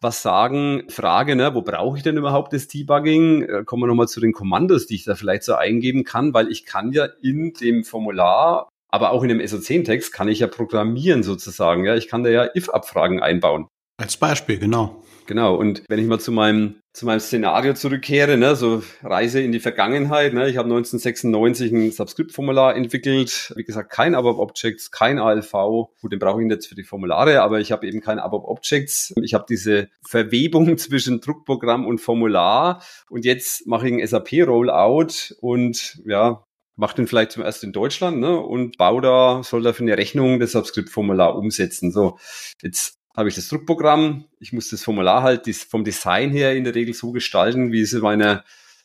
was 0.00 0.22
sagen. 0.22 0.84
Frage, 0.88 1.36
ne, 1.36 1.54
wo 1.54 1.62
brauche 1.62 1.96
ich 1.98 2.02
denn 2.02 2.16
überhaupt 2.16 2.52
das 2.52 2.68
Debugging? 2.68 3.42
Äh, 3.42 3.64
kommen 3.64 3.82
wir 3.82 3.86
nochmal 3.86 4.08
zu 4.08 4.20
den 4.20 4.32
Kommandos, 4.32 4.86
die 4.86 4.94
ich 4.94 5.04
da 5.04 5.14
vielleicht 5.14 5.44
so 5.44 5.54
eingeben 5.54 6.04
kann, 6.04 6.34
weil 6.34 6.48
ich 6.50 6.64
kann 6.64 6.92
ja 6.92 7.06
in 7.22 7.52
dem 7.52 7.84
Formular, 7.84 8.68
aber 8.88 9.10
auch 9.10 9.22
in 9.22 9.28
dem 9.28 9.40
SO10-Text 9.40 10.12
kann 10.12 10.28
ich 10.28 10.40
ja 10.40 10.46
programmieren 10.46 11.22
sozusagen. 11.22 11.84
Ja, 11.84 11.96
ich 11.96 12.08
kann 12.08 12.22
da 12.22 12.30
ja 12.30 12.48
if-Abfragen 12.54 13.20
einbauen. 13.20 13.68
Als 13.98 14.16
Beispiel, 14.16 14.58
genau. 14.58 15.04
Genau. 15.30 15.54
Und 15.54 15.84
wenn 15.88 16.00
ich 16.00 16.06
mal 16.08 16.18
zu 16.18 16.32
meinem 16.32 16.82
zu 16.92 17.06
meinem 17.06 17.20
Szenario 17.20 17.74
zurückkehre, 17.74 18.36
ne, 18.36 18.56
so 18.56 18.82
Reise 19.00 19.40
in 19.40 19.52
die 19.52 19.60
Vergangenheit. 19.60 20.34
Ne, 20.34 20.50
ich 20.50 20.56
habe 20.56 20.66
1996 20.66 21.70
ein 21.70 21.92
Subscript-Formular 21.92 22.74
entwickelt. 22.74 23.52
Wie 23.54 23.62
gesagt, 23.62 23.92
kein 23.92 24.16
ABAP-Objects, 24.16 24.90
kein 24.90 25.20
ALV. 25.20 25.52
Gut, 25.52 26.10
den 26.10 26.18
brauche 26.18 26.42
ich 26.42 26.50
jetzt 26.50 26.66
für 26.66 26.74
die 26.74 26.82
Formulare, 26.82 27.42
aber 27.42 27.60
ich 27.60 27.70
habe 27.70 27.86
eben 27.86 28.00
kein 28.00 28.18
ABAP-Objects. 28.18 29.14
Ich 29.22 29.32
habe 29.32 29.44
diese 29.48 29.88
Verwebung 30.04 30.76
zwischen 30.78 31.20
Druckprogramm 31.20 31.86
und 31.86 32.00
Formular. 32.00 32.82
Und 33.08 33.24
jetzt 33.24 33.68
mache 33.68 33.86
ich 33.86 33.94
ein 33.94 34.04
SAP-Rollout 34.04 35.36
und 35.40 36.02
ja, 36.06 36.44
mache 36.74 36.96
den 36.96 37.06
vielleicht 37.06 37.30
zum 37.30 37.44
ersten 37.44 37.66
in 37.66 37.72
Deutschland 37.72 38.18
ne, 38.18 38.36
und 38.36 38.78
baue 38.78 39.00
da, 39.00 39.42
soll 39.44 39.62
da 39.62 39.72
für 39.72 39.84
eine 39.84 39.96
Rechnung 39.96 40.40
das 40.40 40.50
Subscript-Formular 40.52 41.36
umsetzen. 41.36 41.92
So, 41.92 42.18
jetzt 42.62 42.99
habe 43.16 43.28
ich 43.28 43.34
das 43.34 43.48
Druckprogramm. 43.48 44.24
Ich 44.38 44.52
muss 44.52 44.70
das 44.70 44.82
Formular 44.82 45.22
halt 45.22 45.48
vom 45.54 45.84
Design 45.84 46.30
her 46.30 46.54
in 46.54 46.64
der 46.64 46.74
Regel 46.74 46.94
so 46.94 47.12
gestalten, 47.12 47.72
wie 47.72 47.80
es 47.80 47.92
meiner 47.92 48.44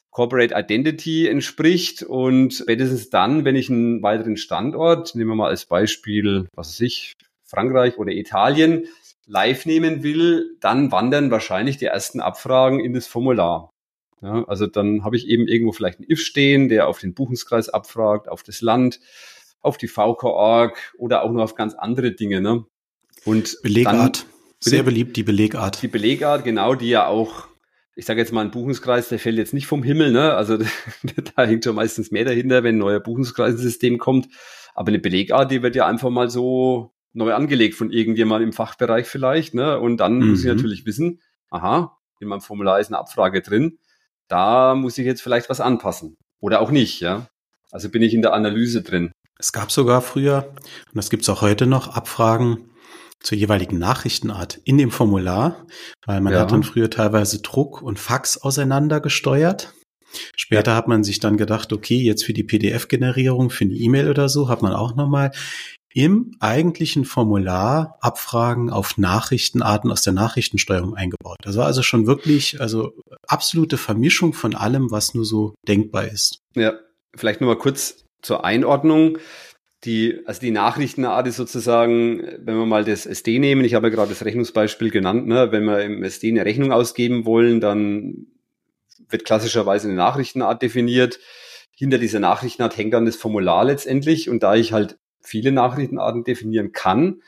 Corporate 0.09 0.55
Identity 0.55 1.27
entspricht. 1.27 2.03
Und 2.03 2.53
spätestens 2.53 3.09
dann, 3.09 3.45
wenn 3.45 3.55
ich 3.55 3.69
einen 3.69 4.01
weiteren 4.01 4.37
Standort, 4.37 5.15
nehmen 5.15 5.31
wir 5.31 5.35
mal 5.35 5.49
als 5.49 5.65
Beispiel, 5.65 6.47
was 6.53 6.69
weiß 6.69 6.81
ich, 6.81 7.13
Frankreich 7.43 7.97
oder 7.97 8.11
Italien, 8.11 8.87
live 9.27 9.65
nehmen 9.65 10.03
will, 10.03 10.57
dann 10.59 10.91
wandern 10.91 11.31
wahrscheinlich 11.31 11.77
die 11.77 11.85
ersten 11.85 12.19
Abfragen 12.19 12.79
in 12.79 12.93
das 12.93 13.07
Formular. 13.07 13.71
Ja, 14.21 14.43
also 14.45 14.65
dann 14.67 15.03
habe 15.03 15.17
ich 15.17 15.27
eben 15.27 15.47
irgendwo 15.47 15.71
vielleicht 15.71 15.99
einen 15.99 16.09
if 16.09 16.21
stehen, 16.21 16.69
der 16.69 16.87
auf 16.87 16.99
den 16.99 17.13
Buchungskreis 17.13 17.69
abfragt, 17.69 18.29
auf 18.29 18.43
das 18.43 18.61
Land, 18.61 18.99
auf 19.61 19.77
die 19.77 19.87
VK-Org 19.87 20.93
oder 20.97 21.23
auch 21.23 21.31
nur 21.31 21.43
auf 21.43 21.55
ganz 21.55 21.73
andere 21.73 22.11
Dinge. 22.11 22.41
Ne? 22.41 22.65
Und 23.25 23.57
Belegart. 23.63 24.21
Dann, 24.21 24.25
Sehr 24.59 24.83
beliebt, 24.83 25.17
die 25.17 25.23
Belegart. 25.23 25.81
Die 25.81 25.87
Belegart, 25.87 26.43
genau, 26.43 26.75
die 26.75 26.89
ja 26.89 27.07
auch, 27.07 27.47
ich 27.95 28.05
sage 28.05 28.21
jetzt 28.21 28.31
mal, 28.31 28.41
ein 28.41 28.51
Buchungskreis, 28.51 29.09
der 29.09 29.19
fällt 29.19 29.37
jetzt 29.37 29.53
nicht 29.53 29.67
vom 29.67 29.83
Himmel, 29.83 30.11
ne? 30.11 30.33
Also 30.35 30.57
da 31.35 31.45
hängt 31.45 31.63
schon 31.63 31.75
meistens 31.75 32.11
mehr 32.11 32.25
dahinter, 32.25 32.63
wenn 32.63 32.75
ein 32.75 32.79
neuer 32.79 32.99
Buchungskreissystem 32.99 33.97
kommt. 33.97 34.29
Aber 34.73 34.89
eine 34.89 34.99
Belegart, 34.99 35.51
die 35.51 35.61
wird 35.63 35.75
ja 35.75 35.87
einfach 35.87 36.09
mal 36.09 36.29
so 36.29 36.93
neu 37.13 37.33
angelegt 37.33 37.75
von 37.75 37.91
irgendjemand 37.91 38.43
im 38.43 38.53
Fachbereich 38.53 39.07
vielleicht, 39.07 39.53
ne? 39.53 39.79
Und 39.79 39.97
dann 39.97 40.19
mhm. 40.19 40.29
muss 40.29 40.39
ich 40.39 40.45
mhm. 40.45 40.57
natürlich 40.57 40.85
wissen, 40.85 41.21
aha, 41.49 41.97
in 42.19 42.27
meinem 42.27 42.41
Formular 42.41 42.79
ist 42.79 42.87
eine 42.87 42.99
Abfrage 42.99 43.41
drin. 43.41 43.79
Da 44.27 44.75
muss 44.75 44.97
ich 44.97 45.05
jetzt 45.05 45.21
vielleicht 45.21 45.49
was 45.49 45.61
anpassen. 45.61 46.17
Oder 46.39 46.61
auch 46.61 46.71
nicht, 46.71 46.99
ja. 46.99 47.27
Also 47.71 47.89
bin 47.89 48.01
ich 48.01 48.13
in 48.13 48.21
der 48.21 48.33
Analyse 48.33 48.83
drin. 48.83 49.11
Es 49.37 49.51
gab 49.51 49.71
sogar 49.71 50.01
früher, 50.01 50.53
und 50.87 50.95
das 50.95 51.09
gibt's 51.09 51.29
auch 51.29 51.41
heute 51.41 51.65
noch, 51.65 51.95
Abfragen, 51.95 52.69
zur 53.21 53.37
jeweiligen 53.37 53.79
Nachrichtenart 53.79 54.59
in 54.63 54.77
dem 54.77 54.91
Formular, 54.91 55.65
weil 56.05 56.21
man 56.21 56.33
ja. 56.33 56.41
hat 56.41 56.51
dann 56.51 56.63
früher 56.63 56.89
teilweise 56.89 57.41
Druck 57.41 57.81
und 57.81 57.99
Fax 57.99 58.37
auseinander 58.37 58.99
gesteuert. 58.99 59.73
Später 60.35 60.71
ja. 60.71 60.77
hat 60.77 60.87
man 60.87 61.03
sich 61.03 61.19
dann 61.19 61.37
gedacht, 61.37 61.73
okay, 61.73 61.97
jetzt 61.97 62.23
für 62.23 62.33
die 62.33 62.43
PDF-Generierung, 62.43 63.49
für 63.49 63.65
eine 63.65 63.73
E-Mail 63.73 64.09
oder 64.09 64.29
so, 64.29 64.47
hat 64.47 64.61
man 64.61 64.73
auch 64.73 64.95
nochmal 64.95 65.31
im 65.95 66.35
eigentlichen 66.41 67.05
Formular 67.05 67.97
Abfragen 68.01 68.69
auf 68.69 68.97
Nachrichtenarten 68.97 69.89
aus 69.91 70.01
der 70.01 70.11
Nachrichtensteuerung 70.11 70.93
eingebaut. 70.93 71.37
Das 71.41 71.55
war 71.55 71.65
also 71.65 71.83
schon 71.83 72.05
wirklich, 72.05 72.59
also 72.59 72.91
absolute 73.27 73.77
Vermischung 73.77 74.33
von 74.33 74.55
allem, 74.55 74.91
was 74.91 75.13
nur 75.13 75.23
so 75.23 75.55
denkbar 75.65 76.05
ist. 76.09 76.41
Ja, 76.53 76.73
vielleicht 77.15 77.39
nur 77.39 77.53
mal 77.53 77.59
kurz 77.59 78.03
zur 78.21 78.43
Einordnung. 78.43 79.19
Die, 79.85 80.21
also 80.25 80.41
die 80.41 80.51
Nachrichtenart 80.51 81.27
ist 81.27 81.35
sozusagen, 81.35 82.21
wenn 82.39 82.57
wir 82.57 82.65
mal 82.65 82.83
das 82.83 83.05
SD 83.05 83.39
nehmen, 83.39 83.63
ich 83.63 83.75
habe 83.75 83.87
ja 83.87 83.93
gerade 83.93 84.09
das 84.09 84.25
Rechnungsbeispiel 84.25 84.89
genannt, 84.89 85.27
ne, 85.27 85.51
wenn 85.51 85.65
wir 85.65 85.81
im 85.81 86.03
SD 86.03 86.29
eine 86.29 86.45
Rechnung 86.45 86.71
ausgeben 86.71 87.25
wollen, 87.25 87.61
dann 87.61 88.27
wird 89.07 89.25
klassischerweise 89.25 89.87
eine 89.87 89.97
Nachrichtenart 89.97 90.61
definiert. 90.61 91.19
Hinter 91.71 91.99
dieser 91.99 92.19
Nachrichtenart 92.19 92.77
hängt 92.77 92.93
dann 92.93 93.05
das 93.05 93.15
Formular 93.15 93.65
letztendlich 93.65 94.29
und 94.29 94.41
da 94.41 94.55
ich 94.55 94.73
halt 94.73 94.97
viele 95.21 95.51
Nachrichtenarten 95.51 96.23
definieren 96.23 96.71
kann 96.71 97.21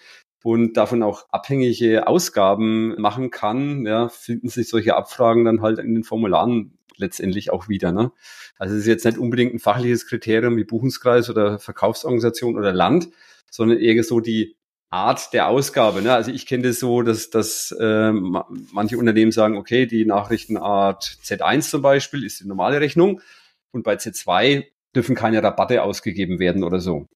und 0.43 0.77
davon 0.77 1.03
auch 1.03 1.25
abhängige 1.29 2.07
Ausgaben 2.07 2.99
machen 2.99 3.31
kann, 3.31 3.85
ja, 3.85 4.09
finden 4.09 4.49
sich 4.49 4.69
solche 4.69 4.95
Abfragen 4.95 5.45
dann 5.45 5.61
halt 5.61 5.79
in 5.79 5.93
den 5.93 6.03
Formularen 6.03 6.77
letztendlich 6.97 7.51
auch 7.51 7.67
wieder. 7.69 7.91
Ne? 7.91 8.11
Also 8.57 8.75
es 8.75 8.81
ist 8.81 8.87
jetzt 8.87 9.05
nicht 9.05 9.17
unbedingt 9.17 9.53
ein 9.53 9.59
fachliches 9.59 10.07
Kriterium 10.07 10.57
wie 10.57 10.63
Buchungskreis 10.63 11.29
oder 11.29 11.59
Verkaufsorganisation 11.59 12.57
oder 12.57 12.73
Land, 12.73 13.09
sondern 13.51 13.79
eher 13.79 14.03
so 14.03 14.19
die 14.19 14.55
Art 14.89 15.33
der 15.33 15.47
Ausgabe. 15.47 16.01
Ne? 16.01 16.13
Also 16.13 16.31
ich 16.31 16.45
kenne 16.45 16.63
das 16.63 16.79
so, 16.79 17.01
dass, 17.01 17.29
dass 17.29 17.75
äh, 17.77 18.11
manche 18.11 18.97
Unternehmen 18.97 19.31
sagen, 19.31 19.57
okay, 19.57 19.85
die 19.85 20.05
Nachrichtenart 20.05 21.17
Z1 21.23 21.69
zum 21.69 21.81
Beispiel 21.81 22.23
ist 22.23 22.39
die 22.39 22.47
normale 22.47 22.79
Rechnung 22.79 23.21
und 23.71 23.83
bei 23.83 23.95
Z2 23.95 24.65
dürfen 24.95 25.15
keine 25.15 25.43
Rabatte 25.43 25.83
ausgegeben 25.83 26.39
werden 26.39 26.63
oder 26.63 26.79
so. 26.79 27.07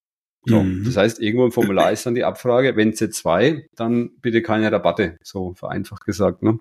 So, 0.45 0.63
mhm. 0.63 0.83
Das 0.85 0.97
heißt, 0.97 1.19
irgendwo 1.19 1.45
im 1.45 1.51
Formular 1.51 1.91
ist 1.91 2.05
dann 2.05 2.15
die 2.15 2.23
Abfrage, 2.23 2.75
wenn 2.75 2.93
Z2, 2.93 3.65
dann 3.75 4.11
bitte 4.21 4.41
keine 4.41 4.71
Rabatte, 4.71 5.17
so 5.23 5.53
vereinfacht 5.53 6.05
gesagt. 6.05 6.41
Ne? 6.41 6.59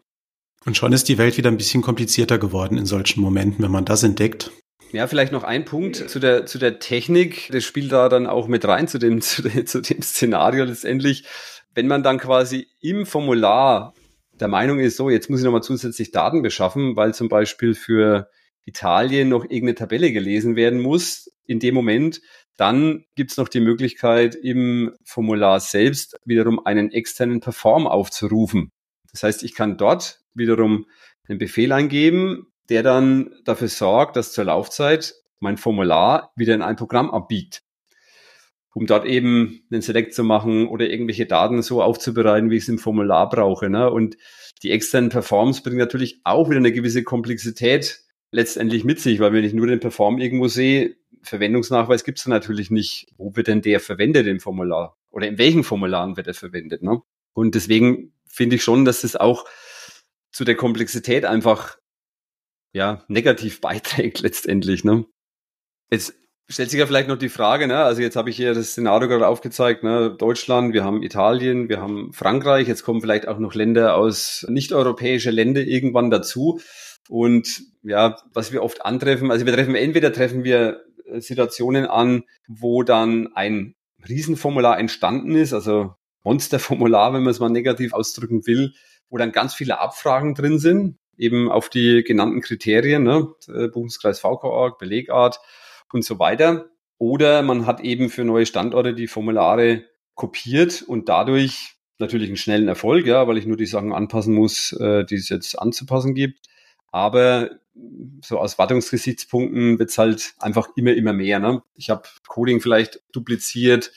Und 0.67 0.77
schon 0.77 0.93
ist 0.93 1.09
die 1.09 1.19
Welt 1.19 1.39
wieder 1.39 1.51
ein 1.51 1.57
bisschen 1.57 1.83
komplizierter 1.83 2.39
geworden 2.39 2.77
in 2.77 2.87
solchen 2.87 3.23
Momenten, 3.23 3.65
wenn 3.65 3.71
man 3.71 3.87
das 3.87 4.03
entdeckt. 4.03 4.51
Ja, 4.93 5.07
vielleicht 5.07 5.33
noch 5.33 5.45
ein 5.45 5.65
Punkt 5.65 5.97
zu 5.97 6.19
der, 6.19 6.47
zu 6.47 6.59
der 6.59 6.79
Technik. 6.81 7.49
Das 7.53 7.65
spielt 7.65 7.93
da 7.93 8.09
dann 8.09 8.27
auch 8.27 8.49
mit 8.49 8.65
rein 8.67 8.89
zu 8.89 8.99
dem, 8.99 9.21
zu, 9.23 9.43
dem, 9.43 9.67
zu 9.67 9.81
dem 9.81 10.03
Szenario 10.03 10.65
letztendlich. 10.65 11.25
Wenn 11.75 11.87
man 11.87 12.03
dann 12.03 12.19
quasi 12.19 12.67
im 12.81 13.07
Formular 13.07 13.95
der 14.39 14.49
Meinung 14.49 14.81
ist, 14.81 14.97
so, 14.97 15.09
jetzt 15.09 15.31
muss 15.31 15.41
ich 15.41 15.45
nochmal 15.45 15.63
zusätzlich 15.63 16.11
Daten 16.11 16.43
beschaffen, 16.43 16.97
weil 16.97 17.15
zum 17.15 17.29
Beispiel 17.29 17.75
für 17.75 18.29
Italien 18.65 19.29
noch 19.29 19.45
irgendeine 19.45 19.75
Tabelle 19.75 20.13
gelesen 20.13 20.57
werden 20.57 20.81
muss, 20.81 21.31
in 21.47 21.61
dem 21.61 21.75
Moment 21.75 22.21
dann 22.61 23.05
gibt 23.15 23.31
es 23.31 23.39
noch 23.39 23.49
die 23.49 23.61
Möglichkeit, 23.61 24.35
im 24.35 24.95
Formular 25.03 25.61
selbst 25.61 26.21
wiederum 26.27 26.65
einen 26.67 26.91
externen 26.91 27.41
Perform 27.41 27.87
aufzurufen. 27.87 28.71
Das 29.13 29.23
heißt, 29.23 29.43
ich 29.45 29.55
kann 29.55 29.79
dort 29.79 30.21
wiederum 30.35 30.85
einen 31.27 31.39
Befehl 31.39 31.73
eingeben, 31.73 32.49
der 32.69 32.83
dann 32.83 33.31
dafür 33.45 33.69
sorgt, 33.69 34.17
dass 34.17 34.33
zur 34.33 34.45
Laufzeit 34.45 35.15
mein 35.39 35.57
Formular 35.57 36.33
wieder 36.37 36.55
in 36.55 36.61
ein 36.61 36.77
Programm 36.77 37.11
abbiegt, 37.11 37.63
um 38.75 38.87
dort 38.87 39.07
eben 39.07 39.63
einen 39.73 39.81
Select 39.81 40.13
zu 40.13 40.23
machen 40.23 40.69
oder 40.69 40.89
irgendwelche 40.89 41.25
Daten 41.25 41.63
so 41.63 41.83
aufzubereiten, 41.83 42.51
wie 42.51 42.57
ich 42.57 42.65
es 42.65 42.69
im 42.69 42.79
Formular 42.79 43.31
brauche. 43.31 43.71
Ne? 43.71 43.91
Und 43.91 44.19
die 44.63 44.71
externen 44.71 45.09
Performs 45.09 45.63
bringen 45.63 45.79
natürlich 45.79 46.21
auch 46.25 46.51
wieder 46.51 46.59
eine 46.59 46.73
gewisse 46.73 47.05
Komplexität 47.05 48.03
letztendlich 48.31 48.85
mit 48.85 49.01
sich, 49.01 49.21
weil 49.21 49.33
wenn 49.33 49.45
ich 49.45 49.55
nur 49.55 49.67
den 49.67 49.81
Perform 49.81 50.19
irgendwo 50.19 50.49
sehe, 50.49 50.97
Verwendungsnachweis 51.23 52.05
gibt 52.05 52.19
es 52.19 52.27
natürlich 52.27 52.71
nicht. 52.71 53.09
Wo 53.17 53.35
wird 53.37 53.49
denn 53.49 53.63
der 53.63 53.81
verwendet 53.81 54.27
im 54.27 54.41
Formular? 54.41 54.97
Oder 55.11 55.29
in 55.29 55.39
welchen 55.39 55.65
Formularen 55.65 56.17
wird 56.17 56.29
er 56.29 56.35
verwendet? 56.35 56.83
Ne? 56.83 57.03
Und 57.33 57.55
deswegen 57.55 58.13
finde 58.27 58.57
ich 58.57 58.63
schon, 58.63 58.85
dass 58.85 59.03
das 59.03 59.17
auch 59.17 59.45
zu 60.33 60.45
der 60.45 60.55
Komplexität 60.55 61.25
einfach 61.25 61.79
ja 62.73 63.05
negativ 63.09 63.61
beiträgt 63.61 64.21
letztendlich. 64.21 64.85
Ne? 64.85 65.05
Jetzt 65.91 66.15
stellt 66.49 66.71
sich 66.71 66.81
ja 66.81 66.87
vielleicht 66.87 67.09
noch 67.09 67.19
die 67.19 67.29
Frage, 67.29 67.67
ne? 67.67 67.79
also 67.79 68.03
jetzt 68.03 68.17
habe 68.17 68.31
ich 68.31 68.37
hier 68.37 68.55
das 68.55 68.73
Szenario 68.73 69.09
gerade 69.09 69.29
aufgezeigt, 69.29 69.85
ne? 69.85 70.11
Deutschland, 70.17 70.73
wir 70.73 70.85
haben 70.85 71.03
Italien, 71.03 71.69
wir 71.69 71.81
haben 71.81 72.13
Frankreich, 72.13 72.67
jetzt 72.67 72.83
kommen 72.83 73.01
vielleicht 73.01 73.29
auch 73.29 73.39
noch 73.39 73.55
Länder 73.55 73.95
aus 73.95 74.45
nicht-europäische 74.49 75.31
Länder 75.31 75.61
irgendwann 75.61 76.11
dazu. 76.11 76.61
Und 77.11 77.65
ja, 77.83 78.17
was 78.33 78.53
wir 78.53 78.63
oft 78.63 78.87
antreffen, 78.87 79.33
also 79.33 79.45
wir 79.45 79.53
treffen 79.53 79.75
entweder 79.75 80.13
treffen 80.13 80.45
wir 80.45 80.85
Situationen 81.19 81.87
an, 81.87 82.23
wo 82.47 82.85
dann 82.85 83.31
ein 83.35 83.75
Riesenformular 84.09 84.79
entstanden 84.79 85.35
ist, 85.35 85.53
also 85.53 85.95
Monsterformular, 86.23 87.13
wenn 87.13 87.25
man 87.25 87.33
es 87.33 87.41
mal 87.41 87.51
negativ 87.51 87.95
ausdrücken 87.95 88.47
will, 88.47 88.75
wo 89.09 89.17
dann 89.17 89.33
ganz 89.33 89.55
viele 89.55 89.81
Abfragen 89.81 90.37
drin 90.37 90.61
sind, 90.61 90.99
eben 91.19 91.51
auf 91.51 91.69
die 91.69 92.05
genannten 92.05 92.43
Kriterien, 92.43 93.03
ne, 93.03 93.35
äh, 93.49 93.67
Buchungskreis 93.67 94.21
VK-Org, 94.21 94.79
Belegart 94.79 95.41
und 95.93 96.05
so 96.05 96.21
weiter. 96.21 96.67
Oder 96.97 97.43
man 97.43 97.67
hat 97.67 97.81
eben 97.81 98.09
für 98.09 98.23
neue 98.23 98.47
Standorte 98.47 98.95
die 98.95 99.09
Formulare 99.09 99.83
kopiert 100.15 100.83
und 100.83 101.09
dadurch 101.09 101.75
natürlich 101.99 102.29
einen 102.29 102.37
schnellen 102.37 102.69
Erfolg, 102.69 103.05
ja, 103.05 103.27
weil 103.27 103.37
ich 103.37 103.47
nur 103.47 103.57
die 103.57 103.67
Sachen 103.67 103.93
anpassen 103.93 104.33
muss, 104.33 104.73
äh, 104.75 105.05
die 105.05 105.17
es 105.17 105.29
jetzt 105.29 105.59
anzupassen 105.59 106.15
gibt. 106.15 106.50
Aber 106.93 107.51
so 108.25 108.39
aus 108.39 108.59
Wartungsgesichtspunkten 108.59 109.79
wird's 109.79 109.99
halt 109.99 110.35
einfach 110.39 110.69
immer, 110.77 110.93
immer 110.93 111.13
mehr. 111.13 111.39
Ne? 111.39 111.63
Ich 111.75 111.91
habe 111.91 112.03
Coding 112.27 112.61
vielleicht 112.61 113.01
dupliziert, 113.13 113.93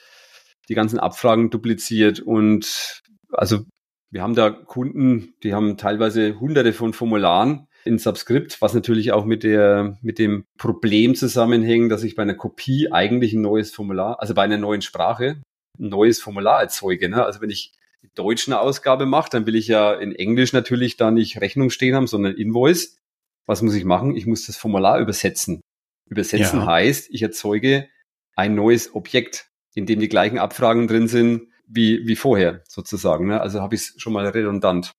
die 0.69 0.75
ganzen 0.75 0.99
Abfragen 0.99 1.49
dupliziert 1.49 2.19
und 2.19 3.01
also 3.31 3.65
wir 4.11 4.21
haben 4.21 4.35
da 4.35 4.51
Kunden, 4.51 5.33
die 5.43 5.53
haben 5.53 5.75
teilweise 5.75 6.39
hunderte 6.39 6.71
von 6.71 6.93
Formularen 6.93 7.67
in 7.83 7.97
Subscript, 7.97 8.61
was 8.61 8.73
natürlich 8.73 9.11
auch 9.11 9.25
mit 9.25 9.43
der, 9.43 9.97
mit 10.01 10.19
dem 10.19 10.45
Problem 10.57 11.15
zusammenhängt, 11.15 11.91
dass 11.91 12.03
ich 12.03 12.15
bei 12.15 12.21
einer 12.21 12.35
Kopie 12.35 12.91
eigentlich 12.91 13.33
ein 13.33 13.41
neues 13.41 13.71
Formular, 13.71 14.21
also 14.21 14.33
bei 14.35 14.43
einer 14.43 14.57
neuen 14.57 14.81
Sprache, 14.81 15.41
ein 15.79 15.89
neues 15.89 16.21
Formular 16.21 16.61
erzeuge. 16.61 17.09
Ne? 17.09 17.25
Also 17.25 17.41
wenn 17.41 17.49
ich 17.49 17.73
die 18.03 18.09
deutsche 18.13 18.59
Ausgabe 18.59 19.05
mache, 19.05 19.29
dann 19.31 19.45
will 19.45 19.55
ich 19.55 19.67
ja 19.67 19.93
in 19.93 20.13
Englisch 20.13 20.53
natürlich 20.53 20.97
da 20.97 21.09
nicht 21.09 21.41
Rechnung 21.41 21.69
stehen 21.69 21.95
haben, 21.95 22.07
sondern 22.07 22.35
Invoice. 22.35 22.97
Was 23.45 23.61
muss 23.61 23.73
ich 23.73 23.85
machen? 23.85 24.15
Ich 24.15 24.25
muss 24.25 24.45
das 24.45 24.57
Formular 24.57 24.99
übersetzen. 24.99 25.61
Übersetzen 26.09 26.59
ja. 26.59 26.65
heißt, 26.65 27.09
ich 27.09 27.21
erzeuge 27.21 27.87
ein 28.35 28.55
neues 28.55 28.93
Objekt, 28.93 29.47
in 29.73 29.85
dem 29.85 29.99
die 29.99 30.09
gleichen 30.09 30.37
Abfragen 30.37 30.87
drin 30.87 31.07
sind 31.07 31.47
wie, 31.67 32.05
wie 32.05 32.15
vorher 32.15 32.61
sozusagen. 32.67 33.27
Ne? 33.27 33.41
Also 33.41 33.61
habe 33.61 33.75
ich 33.75 33.81
es 33.81 33.93
schon 33.97 34.13
mal 34.13 34.27
redundant. 34.27 34.91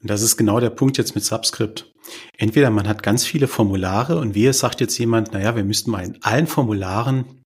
Und 0.00 0.10
das 0.10 0.22
ist 0.22 0.36
genau 0.36 0.60
der 0.60 0.70
Punkt 0.70 0.98
jetzt 0.98 1.14
mit 1.14 1.24
Subscript. 1.24 1.92
Entweder 2.36 2.70
man 2.70 2.88
hat 2.88 3.02
ganz 3.02 3.24
viele 3.24 3.48
Formulare 3.48 4.18
und 4.18 4.34
wie 4.34 4.46
es 4.46 4.58
sagt 4.58 4.80
jetzt 4.80 4.98
jemand, 4.98 5.32
naja, 5.32 5.54
wir 5.56 5.64
müssten 5.64 5.90
mal 5.90 6.04
in 6.04 6.22
allen 6.22 6.46
Formularen 6.46 7.44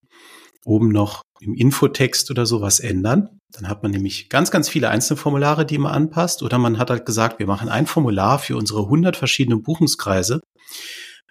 oben 0.65 0.89
noch 0.89 1.23
im 1.41 1.55
Infotext 1.55 2.31
oder 2.31 2.47
sowas 2.47 2.81
ändern. 2.81 3.39
Dann 3.55 3.69
hat 3.69 3.83
man 3.83 3.93
nämlich 3.93 4.29
ganz, 4.29 4.51
ganz 4.51 4.69
viele 4.69 4.91
einzelne 4.91 5.17
Formulare, 5.17 5.65
die 5.65 5.79
man 5.79 5.93
anpasst. 5.93 6.43
Oder 6.43 6.59
man 6.59 6.79
hat 6.79 6.91
halt 6.91 7.07
gesagt, 7.07 7.39
wir 7.39 7.47
machen 7.47 7.69
ein 7.69 7.87
Formular 7.87 8.39
für 8.39 8.57
unsere 8.57 8.83
100 8.83 9.17
verschiedenen 9.17 9.63
Buchungskreise. 9.63 10.41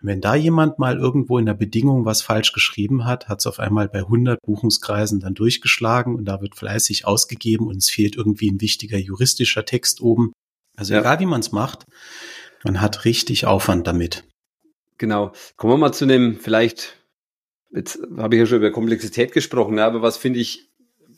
Wenn 0.01 0.19
da 0.19 0.35
jemand 0.35 0.79
mal 0.79 0.97
irgendwo 0.97 1.37
in 1.37 1.45
der 1.45 1.53
Bedingung 1.53 2.03
was 2.03 2.21
falsch 2.21 2.51
geschrieben 2.51 3.05
hat, 3.05 3.29
hat 3.29 3.39
es 3.39 3.47
auf 3.47 3.59
einmal 3.59 3.87
bei 3.87 3.99
100 3.99 4.37
Buchungskreisen 4.41 5.21
dann 5.21 5.33
durchgeschlagen 5.33 6.15
und 6.15 6.25
da 6.25 6.41
wird 6.41 6.55
fleißig 6.55 7.05
ausgegeben 7.05 7.67
und 7.67 7.77
es 7.77 7.89
fehlt 7.89 8.17
irgendwie 8.17 8.51
ein 8.51 8.59
wichtiger 8.59 8.97
juristischer 8.97 9.63
Text 9.63 10.01
oben. 10.01 10.33
Also 10.75 10.93
ja. 10.93 10.99
egal 10.99 11.21
wie 11.21 11.25
man 11.25 11.39
es 11.39 11.53
macht, 11.53 11.85
man 12.65 12.81
hat 12.81 13.05
richtig 13.05 13.45
Aufwand 13.45 13.87
damit. 13.87 14.25
Genau. 14.97 15.31
Kommen 15.55 15.73
wir 15.73 15.77
mal 15.77 15.93
zu 15.93 16.05
dem 16.05 16.37
vielleicht 16.37 16.97
Jetzt 17.73 17.99
habe 18.17 18.35
ich 18.35 18.39
ja 18.39 18.45
schon 18.45 18.59
über 18.59 18.71
Komplexität 18.71 19.31
gesprochen, 19.31 19.75
ne, 19.75 19.83
aber 19.83 20.03
was 20.03 20.17
finde 20.17 20.39
ich 20.39 20.69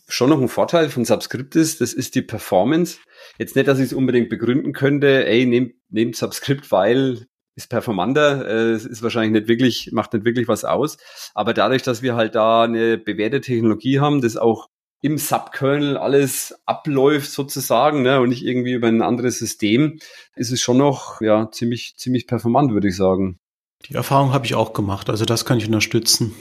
schon 0.08 0.30
noch 0.30 0.42
ein 0.42 0.48
Vorteil 0.48 0.90
von 0.90 1.06
Subscript 1.06 1.56
ist, 1.56 1.82
das 1.82 1.94
ist 1.94 2.16
die 2.16 2.22
Performance. 2.22 3.00
Jetzt 3.38 3.56
nicht, 3.56 3.68
dass 3.68 3.80
ich 3.80 3.86
es 3.86 3.94
unbedingt 3.94 4.30
begründen 4.30 4.74
könnte, 4.74 5.26
ey, 5.26 5.46
nehmt, 5.46 5.74
nehmt 5.90 6.16
Subscript, 6.16 6.72
weil 6.72 7.28
ist 7.56 7.70
performanter, 7.70 8.48
äh, 8.48 8.76
ist 8.76 9.02
wahrscheinlich 9.02 9.32
nicht 9.32 9.48
wirklich, 9.48 9.90
macht 9.94 10.14
nicht 10.14 10.26
wirklich 10.26 10.48
was 10.48 10.66
aus. 10.66 10.98
Aber 11.34 11.54
dadurch, 11.54 11.84
dass 11.84 12.02
wir 12.02 12.16
halt 12.16 12.36
da 12.36 12.64
eine 12.64 12.98
bewährte 12.98 13.40
Technologie 13.42 14.00
haben, 14.00 14.22
das 14.22 14.36
auch 14.36 14.68
im 15.02 15.18
Subkernel 15.18 15.98
alles 15.98 16.56
abläuft 16.66 17.32
sozusagen, 17.32 18.02
ne, 18.02 18.20
und 18.20 18.30
nicht 18.30 18.44
irgendwie 18.44 18.74
über 18.74 18.88
ein 18.88 19.02
anderes 19.02 19.40
System, 19.40 20.00
ist 20.36 20.52
es 20.52 20.62
schon 20.62 20.78
noch 20.78 21.22
ja 21.22 21.50
ziemlich 21.52 21.96
ziemlich 21.98 22.28
performant, 22.28 22.74
würde 22.74 22.88
ich 22.90 22.96
sagen. 22.96 23.40
Die 23.88 23.94
Erfahrung 23.94 24.34
habe 24.34 24.46
ich 24.46 24.56
auch 24.56 24.74
gemacht, 24.74 25.10
also 25.10 25.26
das 25.26 25.46
kann 25.46 25.58
ich 25.58 25.68
unterstützen. 25.68 26.34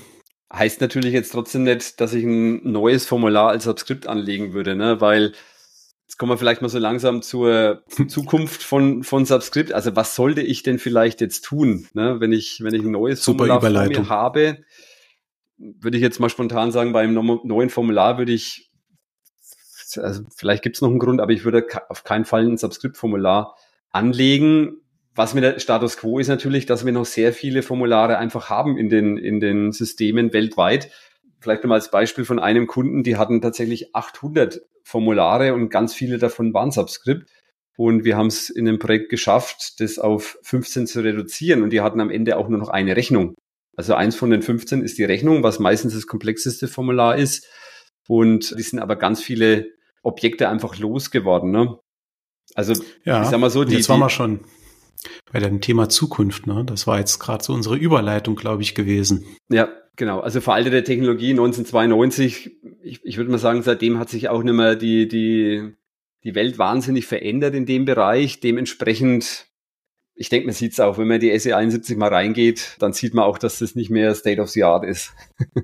Heißt 0.55 0.81
natürlich 0.81 1.13
jetzt 1.13 1.33
trotzdem 1.33 1.65
nicht, 1.65 2.01
dass 2.01 2.15
ich 2.15 2.25
ein 2.25 2.71
neues 2.71 3.07
Formular 3.07 3.51
als 3.51 3.65
Subskript 3.65 4.07
anlegen 4.07 4.53
würde, 4.53 4.77
ne? 4.77 5.01
weil 5.01 5.33
Jetzt 6.07 6.19
kommen 6.19 6.31
wir 6.31 6.39
vielleicht 6.39 6.63
mal 6.63 6.69
so 6.69 6.79
langsam 6.79 7.23
zur 7.23 7.83
Zukunft 8.09 8.63
von, 8.63 9.03
von 9.03 9.25
Subscript. 9.25 9.73
Also 9.73 9.97
was 9.97 10.15
sollte 10.15 10.43
ich 10.43 10.63
denn 10.63 10.79
vielleicht 10.79 11.21
jetzt 11.21 11.45
tun, 11.45 11.89
ne? 11.95 12.21
wenn 12.21 12.31
ich, 12.31 12.61
wenn 12.63 12.75
ich 12.75 12.83
ein 12.83 12.91
neues 12.91 13.25
Super 13.25 13.47
Formular 13.47 13.89
vor 13.89 13.89
mir 13.89 14.09
habe? 14.09 14.59
Würde 15.57 15.97
ich 15.97 16.03
jetzt 16.03 16.21
mal 16.21 16.29
spontan 16.29 16.73
sagen, 16.73 16.93
beim 16.93 17.15
neuen 17.15 17.71
Formular 17.71 18.19
würde 18.19 18.33
ich, 18.33 18.71
also 19.97 20.23
vielleicht 20.37 20.63
gibt 20.63 20.77
es 20.77 20.83
noch 20.83 20.91
einen 20.91 20.99
Grund, 20.99 21.21
aber 21.21 21.33
ich 21.33 21.45
würde 21.45 21.67
auf 21.89 22.05
keinen 22.05 22.25
Fall 22.25 22.47
ein 22.47 22.59
Subscript-Formular 22.59 23.57
anlegen. 23.91 24.83
Was 25.15 25.35
mit 25.35 25.45
der 25.45 25.61
Status 25.61 25.97
Quo 25.97 26.19
ist 26.19 26.29
natürlich, 26.29 26.67
dass 26.67 26.85
wir 26.85 26.93
noch 26.93 27.07
sehr 27.07 27.33
viele 27.33 27.63
Formulare 27.63 28.19
einfach 28.19 28.51
haben 28.51 28.77
in 28.77 28.89
den, 28.89 29.17
in 29.17 29.39
den 29.39 29.71
Systemen 29.71 30.33
weltweit. 30.33 30.91
Vielleicht 31.41 31.63
nochmal 31.63 31.79
als 31.79 31.91
Beispiel 31.91 32.25
von 32.25 32.41
einem 32.41 32.67
Kunden, 32.67 33.05
die 33.05 33.17
hatten 33.17 33.41
tatsächlich 33.41 33.95
800 33.95 34.63
Formulare 34.83 35.55
und 35.55 35.69
ganz 35.69 35.95
viele 35.95 36.19
davon 36.19 36.53
waren 36.53 36.73
Subscript. 36.73 37.31
Und 37.77 38.05
wir 38.05 38.17
haben 38.17 38.27
es 38.27 38.51
in 38.51 38.65
dem 38.65 38.79
Projekt 38.79 39.09
geschafft, 39.09 39.81
das 39.81 39.99
auf 39.99 40.39
15 40.43 40.87
zu 40.87 41.01
reduzieren. 41.01 41.63
Und 41.63 41.71
die 41.71 41.81
hatten 41.81 42.01
am 42.01 42.11
Ende 42.11 42.37
auch 42.37 42.49
nur 42.49 42.59
noch 42.59 42.69
eine 42.69 42.97
Rechnung. 42.97 43.35
Also 43.77 43.95
eins 43.95 44.17
von 44.17 44.31
den 44.31 44.43
15 44.43 44.83
ist 44.83 44.99
die 44.99 45.05
Rechnung, 45.05 45.43
was 45.43 45.59
meistens 45.59 45.95
das 45.95 46.07
komplexeste 46.07 46.69
Formular 46.69 47.17
ist. 47.17 47.49
Und 48.09 48.57
die 48.57 48.63
sind 48.63 48.79
aber 48.79 48.97
ganz 48.97 49.23
viele 49.23 49.67
Objekte 50.03 50.49
einfach 50.49 50.79
losgeworden. 50.79 51.51
Ne? 51.51 51.77
Also 52.55 52.75
Ja, 53.05 53.23
ich 53.23 53.29
sag 53.29 53.41
mal 53.41 53.51
so, 53.51 53.65
die, 53.65 53.77
jetzt 53.77 53.89
waren 53.89 54.01
wir 54.01 54.11
schon 54.11 54.41
bei 55.33 55.39
dem 55.39 55.61
Thema 55.61 55.89
Zukunft. 55.89 56.47
Ne? 56.47 56.65
Das 56.65 56.87
war 56.87 56.99
jetzt 56.99 57.19
gerade 57.19 57.45
so 57.45 57.53
unsere 57.53 57.77
Überleitung, 57.77 58.37
glaube 58.37 58.63
ich, 58.63 58.75
gewesen. 58.75 59.25
Ja, 59.49 59.69
genau. 59.97 60.21
Also 60.21 60.41
veraltete 60.41 60.85
Technologie 60.85 61.31
1992. 61.31 62.57
Ich, 62.83 63.05
ich 63.05 63.17
würde 63.17 63.31
mal 63.31 63.39
sagen, 63.39 63.63
seitdem 63.63 63.99
hat 63.99 64.09
sich 64.09 64.29
auch 64.29 64.43
nicht 64.43 64.55
mehr 64.55 64.77
die, 64.77 65.09
die, 65.09 65.75
die 66.25 66.35
Welt 66.35 66.59
wahnsinnig 66.59 67.07
verändert 67.07 67.55
in 67.55 67.67
dem 67.67 67.85
Bereich. 67.85 68.41
Dementsprechend, 68.41 69.47
ich 70.15 70.29
denke, 70.29 70.47
man 70.47 70.55
sieht 70.55 70.73
es 70.73 70.81
auch, 70.81 70.99
wenn 70.99 71.09
man 71.09 71.21
die 71.21 71.37
SE 71.39 71.57
71 71.57 71.97
mal 71.97 72.13
reingeht, 72.13 72.77
dann 72.79 72.93
sieht 72.93 73.15
man 73.15 73.25
auch, 73.25 73.39
dass 73.39 73.59
das 73.59 73.75
nicht 73.75 73.91
mehr 73.91 74.15
State 74.15 74.41
of 74.41 74.51
the 74.51 74.65
Art 74.65 74.85
ist. 74.85 75.13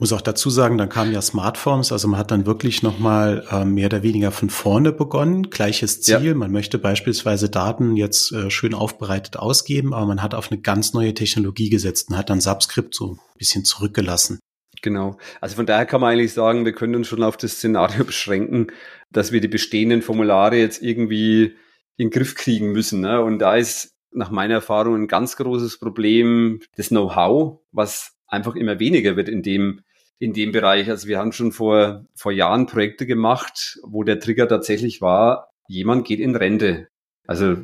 Muss 0.00 0.12
auch 0.12 0.20
dazu 0.20 0.48
sagen, 0.48 0.78
dann 0.78 0.88
kamen 0.88 1.12
ja 1.12 1.20
Smartphones, 1.20 1.90
also 1.90 2.06
man 2.06 2.20
hat 2.20 2.30
dann 2.30 2.46
wirklich 2.46 2.84
nochmal 2.84 3.44
äh, 3.50 3.64
mehr 3.64 3.86
oder 3.86 4.04
weniger 4.04 4.30
von 4.30 4.48
vorne 4.48 4.92
begonnen. 4.92 5.50
Gleiches 5.50 6.02
Ziel, 6.02 6.24
Ja. 6.24 6.34
man 6.34 6.52
möchte 6.52 6.78
beispielsweise 6.78 7.50
Daten 7.50 7.96
jetzt 7.96 8.30
äh, 8.32 8.48
schön 8.48 8.74
aufbereitet 8.74 9.36
ausgeben, 9.36 9.92
aber 9.92 10.06
man 10.06 10.22
hat 10.22 10.34
auf 10.34 10.52
eine 10.52 10.60
ganz 10.60 10.92
neue 10.94 11.14
Technologie 11.14 11.68
gesetzt 11.68 12.10
und 12.10 12.16
hat 12.16 12.30
dann 12.30 12.40
Subscript 12.40 12.94
so 12.94 13.14
ein 13.14 13.18
bisschen 13.38 13.64
zurückgelassen. 13.64 14.38
Genau. 14.82 15.18
Also 15.40 15.56
von 15.56 15.66
daher 15.66 15.84
kann 15.86 16.00
man 16.00 16.12
eigentlich 16.12 16.32
sagen, 16.32 16.64
wir 16.64 16.72
können 16.72 16.94
uns 16.94 17.08
schon 17.08 17.24
auf 17.24 17.36
das 17.36 17.54
Szenario 17.54 18.04
beschränken, 18.06 18.68
dass 19.10 19.32
wir 19.32 19.40
die 19.40 19.48
bestehenden 19.48 20.02
Formulare 20.02 20.56
jetzt 20.58 20.80
irgendwie 20.80 21.56
in 21.96 22.06
den 22.06 22.10
Griff 22.10 22.36
kriegen 22.36 22.70
müssen. 22.70 23.00
Ne? 23.00 23.20
Und 23.20 23.40
da 23.40 23.56
ist 23.56 23.96
nach 24.12 24.30
meiner 24.30 24.54
Erfahrung 24.54 24.94
ein 24.94 25.08
ganz 25.08 25.34
großes 25.36 25.78
Problem 25.80 26.60
das 26.76 26.90
Know-how, 26.90 27.58
was 27.72 28.12
einfach 28.28 28.54
immer 28.54 28.78
weniger 28.78 29.16
wird 29.16 29.28
in 29.28 29.42
dem, 29.42 29.80
in 30.18 30.32
dem 30.32 30.52
Bereich. 30.52 30.90
Also 30.90 31.08
wir 31.08 31.18
haben 31.18 31.32
schon 31.32 31.52
vor, 31.52 32.04
vor 32.14 32.32
Jahren 32.32 32.66
Projekte 32.66 33.06
gemacht, 33.06 33.78
wo 33.82 34.02
der 34.02 34.20
Trigger 34.20 34.48
tatsächlich 34.48 35.00
war, 35.00 35.50
jemand 35.68 36.06
geht 36.06 36.20
in 36.20 36.34
Rente. 36.34 36.88
Also 37.26 37.56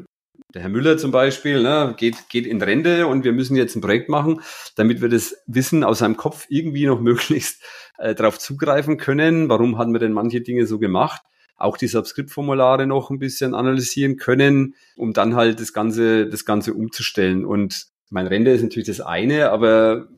der 0.53 0.63
Herr 0.63 0.71
Müller 0.71 0.97
zum 0.99 1.11
Beispiel 1.11 1.63
ne, 1.63 1.95
geht, 1.97 2.29
geht 2.29 2.47
in 2.47 2.63
Rente 2.63 3.07
und 3.07 3.25
wir 3.25 3.33
müssen 3.33 3.57
jetzt 3.57 3.75
ein 3.75 3.81
Projekt 3.81 4.09
machen, 4.09 4.41
damit 4.77 5.01
wir 5.01 5.09
das 5.09 5.37
Wissen 5.47 5.83
aus 5.83 5.99
seinem 5.99 6.17
Kopf 6.17 6.47
irgendwie 6.49 6.87
noch 6.87 7.01
möglichst 7.03 7.63
äh, 7.99 8.15
darauf 8.15 8.39
zugreifen 8.39 8.97
können. 8.97 9.49
Warum 9.49 9.79
haben 9.79 9.93
wir 9.93 9.99
denn 10.01 10.13
manche 10.13 10.41
Dinge 10.41 10.67
so 10.67 10.79
gemacht? 10.79 11.23
Auch 11.57 11.77
die 11.77 11.87
Subscript-Formulare 11.87 12.87
noch 12.87 13.11
ein 13.11 13.19
bisschen 13.19 13.55
analysieren 13.55 14.17
können, 14.17 14.75
um 14.97 15.13
dann 15.13 15.35
halt 15.35 15.61
das 15.61 15.73
Ganze, 15.73 16.29
das 16.29 16.45
Ganze 16.45 16.75
umzustellen. 16.75 17.45
Und 17.45 17.87
mein 18.11 18.27
Rente 18.27 18.51
ist 18.51 18.63
natürlich 18.63 18.89
das 18.89 19.01
eine, 19.01 19.51
aber 19.51 20.09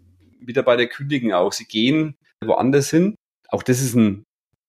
wieder 0.41 0.63
bei 0.63 0.77
der 0.77 0.87
Kündigen 0.87 1.33
auch. 1.33 1.53
Sie 1.53 1.67
gehen 1.67 2.17
woanders 2.45 2.91
hin. 2.91 3.15
Auch 3.49 3.63
das 3.63 3.81
ist 3.81 3.95
ein, 3.95 4.25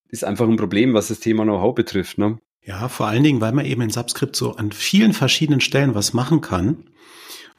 ist 0.09 0.23
einfach 0.23 0.47
ein 0.47 0.57
Problem, 0.57 0.93
was 0.93 1.09
das 1.09 1.19
Thema 1.19 1.43
Know-how 1.43 1.75
betrifft. 1.75 2.17
Ne? 2.17 2.39
Ja, 2.63 2.89
vor 2.89 3.07
allen 3.07 3.23
Dingen, 3.23 3.41
weil 3.41 3.53
man 3.53 3.65
eben 3.65 3.81
in 3.81 3.89
Subscript 3.89 4.35
so 4.35 4.53
an 4.55 4.71
vielen 4.71 5.13
verschiedenen 5.13 5.61
Stellen 5.61 5.95
was 5.95 6.13
machen 6.13 6.41
kann. 6.41 6.85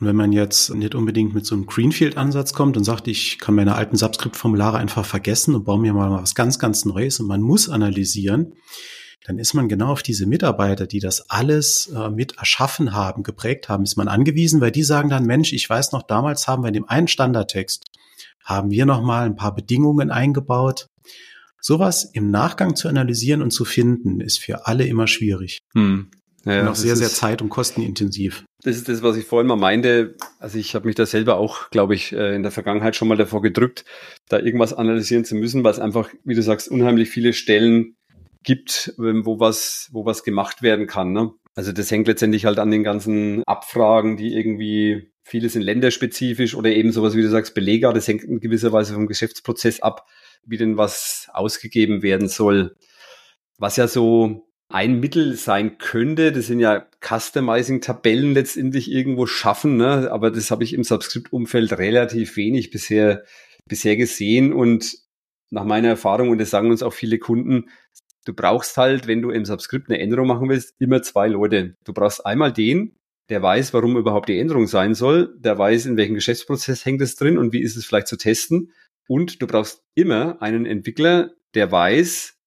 Und 0.00 0.06
wenn 0.06 0.16
man 0.16 0.32
jetzt 0.32 0.72
nicht 0.74 0.94
unbedingt 0.94 1.34
mit 1.34 1.44
so 1.44 1.56
einem 1.56 1.66
Greenfield-Ansatz 1.66 2.52
kommt 2.52 2.76
und 2.76 2.84
sagt, 2.84 3.08
ich 3.08 3.38
kann 3.40 3.56
meine 3.56 3.74
alten 3.74 3.96
Subscript-Formulare 3.96 4.78
einfach 4.78 5.04
vergessen 5.04 5.56
und 5.56 5.64
baue 5.64 5.80
mir 5.80 5.92
mal 5.92 6.10
was 6.10 6.36
ganz, 6.36 6.58
ganz 6.58 6.84
Neues 6.84 7.18
und 7.18 7.26
man 7.26 7.40
muss 7.40 7.68
analysieren, 7.68 8.54
dann 9.26 9.38
ist 9.38 9.54
man 9.54 9.68
genau 9.68 9.88
auf 9.88 10.02
diese 10.02 10.26
Mitarbeiter, 10.26 10.86
die 10.86 11.00
das 11.00 11.28
alles 11.28 11.88
äh, 11.88 12.10
mit 12.10 12.38
erschaffen 12.38 12.92
haben, 12.92 13.24
geprägt 13.24 13.68
haben, 13.68 13.82
ist 13.82 13.96
man 13.96 14.08
angewiesen, 14.08 14.60
weil 14.60 14.70
die 14.70 14.84
sagen 14.84 15.10
dann, 15.10 15.26
Mensch, 15.26 15.52
ich 15.52 15.68
weiß 15.68 15.92
noch, 15.92 16.02
damals 16.02 16.46
haben 16.46 16.62
wir 16.62 16.68
in 16.68 16.74
dem 16.74 16.88
einen 16.88 17.08
Standardtext, 17.08 17.84
haben 18.48 18.70
wir 18.70 18.86
noch 18.86 19.02
mal 19.02 19.26
ein 19.26 19.36
paar 19.36 19.54
Bedingungen 19.54 20.10
eingebaut. 20.10 20.88
Sowas 21.60 22.08
im 22.12 22.30
Nachgang 22.30 22.76
zu 22.76 22.88
analysieren 22.88 23.42
und 23.42 23.50
zu 23.50 23.64
finden, 23.64 24.20
ist 24.20 24.38
für 24.38 24.66
alle 24.66 24.86
immer 24.86 25.06
schwierig. 25.06 25.58
Hm. 25.74 26.10
Ja, 26.44 26.62
und 26.62 26.68
auch 26.68 26.74
sehr, 26.74 26.96
sehr 26.96 27.08
zeit- 27.08 27.42
und 27.42 27.50
kostenintensiv. 27.50 28.44
Das 28.62 28.76
ist 28.76 28.88
das, 28.88 29.02
was 29.02 29.16
ich 29.16 29.26
vorhin 29.26 29.48
mal 29.48 29.56
meinte. 29.56 30.14
Also 30.38 30.58
ich 30.58 30.74
habe 30.74 30.86
mich 30.86 30.94
da 30.94 31.04
selber 31.04 31.36
auch, 31.36 31.68
glaube 31.70 31.94
ich, 31.94 32.12
äh, 32.12 32.34
in 32.34 32.42
der 32.42 32.52
Vergangenheit 32.52 32.96
schon 32.96 33.08
mal 33.08 33.18
davor 33.18 33.42
gedrückt, 33.42 33.84
da 34.28 34.38
irgendwas 34.38 34.72
analysieren 34.72 35.24
zu 35.24 35.34
müssen, 35.34 35.62
weil 35.62 35.72
es 35.72 35.78
einfach, 35.78 36.08
wie 36.24 36.34
du 36.34 36.42
sagst, 36.42 36.68
unheimlich 36.68 37.10
viele 37.10 37.34
Stellen 37.34 37.96
gibt, 38.44 38.94
ähm, 38.98 39.26
wo 39.26 39.40
was, 39.40 39.88
wo 39.92 40.06
was 40.06 40.22
gemacht 40.22 40.62
werden 40.62 40.86
kann. 40.86 41.12
Ne? 41.12 41.32
Also 41.54 41.72
das 41.72 41.90
hängt 41.90 42.06
letztendlich 42.06 42.46
halt 42.46 42.60
an 42.60 42.70
den 42.70 42.84
ganzen 42.84 43.42
Abfragen, 43.44 44.16
die 44.16 44.32
irgendwie 44.34 45.10
viele 45.28 45.48
sind 45.48 45.62
länderspezifisch 45.62 46.54
oder 46.54 46.70
eben 46.70 46.90
sowas, 46.90 47.14
wie 47.14 47.22
du 47.22 47.28
sagst, 47.28 47.54
Beleger. 47.54 47.92
Das 47.92 48.08
hängt 48.08 48.24
in 48.24 48.40
gewisser 48.40 48.72
Weise 48.72 48.94
vom 48.94 49.06
Geschäftsprozess 49.06 49.80
ab, 49.80 50.06
wie 50.44 50.56
denn 50.56 50.76
was 50.78 51.28
ausgegeben 51.32 52.02
werden 52.02 52.28
soll. 52.28 52.76
Was 53.58 53.76
ja 53.76 53.88
so 53.88 54.48
ein 54.68 55.00
Mittel 55.00 55.34
sein 55.34 55.78
könnte, 55.78 56.32
das 56.32 56.46
sind 56.46 56.60
ja 56.60 56.86
Customizing-Tabellen 57.00 58.34
letztendlich 58.34 58.90
irgendwo 58.90 59.26
schaffen, 59.26 59.76
ne? 59.76 60.10
aber 60.10 60.30
das 60.30 60.50
habe 60.50 60.64
ich 60.64 60.74
im 60.74 60.84
Subscript-Umfeld 60.84 61.72
relativ 61.78 62.36
wenig 62.36 62.70
bisher, 62.70 63.24
bisher 63.66 63.96
gesehen 63.96 64.52
und 64.52 64.98
nach 65.50 65.64
meiner 65.64 65.88
Erfahrung, 65.88 66.28
und 66.28 66.38
das 66.38 66.50
sagen 66.50 66.70
uns 66.70 66.82
auch 66.82 66.92
viele 66.92 67.18
Kunden, 67.18 67.70
du 68.26 68.34
brauchst 68.34 68.76
halt, 68.76 69.06
wenn 69.06 69.22
du 69.22 69.30
im 69.30 69.46
Subscript 69.46 69.88
eine 69.88 70.00
Änderung 70.00 70.26
machen 70.26 70.50
willst, 70.50 70.74
immer 70.78 71.00
zwei 71.02 71.28
Leute. 71.28 71.74
Du 71.84 71.94
brauchst 71.94 72.26
einmal 72.26 72.52
den, 72.52 72.98
der 73.28 73.42
weiß, 73.42 73.74
warum 73.74 73.96
überhaupt 73.96 74.28
die 74.28 74.38
Änderung 74.38 74.66
sein 74.66 74.94
soll, 74.94 75.36
der 75.38 75.58
weiß, 75.58 75.86
in 75.86 75.96
welchem 75.96 76.14
Geschäftsprozess 76.14 76.84
hängt 76.84 77.02
es 77.02 77.16
drin 77.16 77.38
und 77.38 77.52
wie 77.52 77.62
ist 77.62 77.76
es 77.76 77.84
vielleicht 77.84 78.08
zu 78.08 78.16
testen. 78.16 78.72
Und 79.06 79.42
du 79.42 79.46
brauchst 79.46 79.82
immer 79.94 80.40
einen 80.40 80.66
Entwickler, 80.66 81.30
der 81.54 81.70
weiß, 81.70 82.38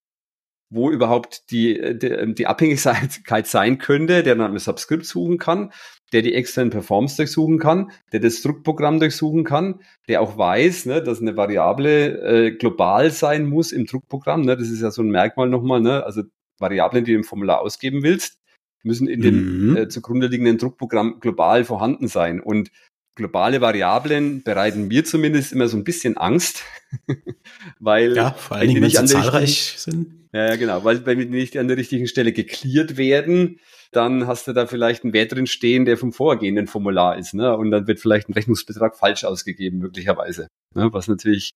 wo 0.71 0.89
überhaupt 0.89 1.51
die, 1.51 1.97
die, 1.97 2.33
die 2.33 2.47
Abhängigkeit 2.47 3.45
sein 3.47 3.77
könnte, 3.77 4.23
der 4.23 4.35
dann 4.35 4.51
ein 4.51 4.57
Subscript 4.57 5.05
suchen 5.05 5.37
kann, 5.37 5.71
der 6.13 6.21
die 6.21 6.33
externen 6.33 6.71
Performs 6.71 7.17
durchsuchen 7.17 7.59
kann, 7.59 7.91
der 8.13 8.21
das 8.21 8.41
Druckprogramm 8.41 8.99
durchsuchen 8.99 9.43
kann, 9.43 9.81
der 10.07 10.21
auch 10.21 10.37
weiß, 10.37 10.85
ne, 10.85 11.03
dass 11.03 11.21
eine 11.21 11.35
Variable 11.35 12.21
äh, 12.21 12.51
global 12.51 13.11
sein 13.11 13.45
muss 13.45 13.71
im 13.71 13.85
Druckprogramm. 13.85 14.41
Ne, 14.41 14.55
das 14.55 14.69
ist 14.69 14.81
ja 14.81 14.91
so 14.91 15.01
ein 15.01 15.09
Merkmal 15.09 15.49
nochmal. 15.49 15.81
Ne, 15.81 16.03
also 16.05 16.23
Variablen, 16.57 17.03
die 17.03 17.11
du 17.11 17.17
im 17.17 17.23
Formular 17.23 17.61
ausgeben 17.61 18.03
willst, 18.03 18.40
müssen 18.83 19.07
in 19.07 19.21
dem 19.21 19.69
Mhm. 19.71 19.77
äh, 19.77 19.87
zugrunde 19.87 20.27
liegenden 20.27 20.57
Druckprogramm 20.57 21.19
global 21.19 21.63
vorhanden 21.65 22.07
sein. 22.07 22.39
Und 22.39 22.71
globale 23.15 23.61
Variablen 23.61 24.41
bereiten 24.43 24.87
mir 24.87 25.03
zumindest 25.05 25.51
immer 25.51 25.67
so 25.67 25.77
ein 25.77 25.83
bisschen 25.83 26.17
Angst, 26.17 26.63
weil 27.79 28.15
Ja, 28.15 28.31
vor 28.31 28.57
allen 28.57 28.61
wenn 28.61 28.67
die 28.69 28.73
Dingen, 28.75 28.83
wenn 28.83 28.87
nicht 28.87 29.09
sie 29.09 29.15
an 29.15 29.21
der 29.23 29.31
zahlreich 29.31 29.73
sind. 29.77 30.27
ja, 30.33 30.55
genau, 30.55 30.83
weil 30.83 31.05
wenn 31.05 31.19
die 31.19 31.25
nicht 31.25 31.57
an 31.57 31.67
der 31.67 31.77
richtigen 31.77 32.07
Stelle 32.07 32.31
geklärt 32.33 32.97
werden, 32.97 33.59
dann 33.91 34.25
hast 34.27 34.47
du 34.47 34.53
da 34.53 34.67
vielleicht 34.67 35.03
einen 35.03 35.11
Wert 35.13 35.33
drin 35.33 35.47
stehen, 35.47 35.83
der 35.85 35.97
vom 35.97 36.13
vorgehenden 36.13 36.67
Formular 36.67 37.17
ist, 37.17 37.33
ne? 37.33 37.55
Und 37.57 37.71
dann 37.71 37.87
wird 37.87 37.99
vielleicht 37.99 38.29
ein 38.29 38.33
Rechnungsbetrag 38.33 38.95
falsch 38.95 39.25
ausgegeben, 39.25 39.79
möglicherweise, 39.79 40.47
ne? 40.73 40.87
was 40.93 41.07
natürlich 41.09 41.51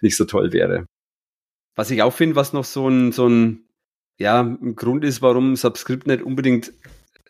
nicht 0.00 0.16
so 0.16 0.24
toll 0.24 0.52
wäre. 0.52 0.86
Was 1.76 1.90
ich 1.90 2.02
auch 2.02 2.12
finde, 2.12 2.36
was 2.36 2.52
noch 2.52 2.64
so 2.64 2.88
ein, 2.88 3.10
so 3.12 3.28
ein, 3.28 3.64
ja, 4.20 4.42
ein 4.42 4.76
Grund 4.76 5.02
ist, 5.02 5.22
warum 5.22 5.56
Subscript 5.56 6.06
nicht 6.06 6.22
unbedingt 6.22 6.72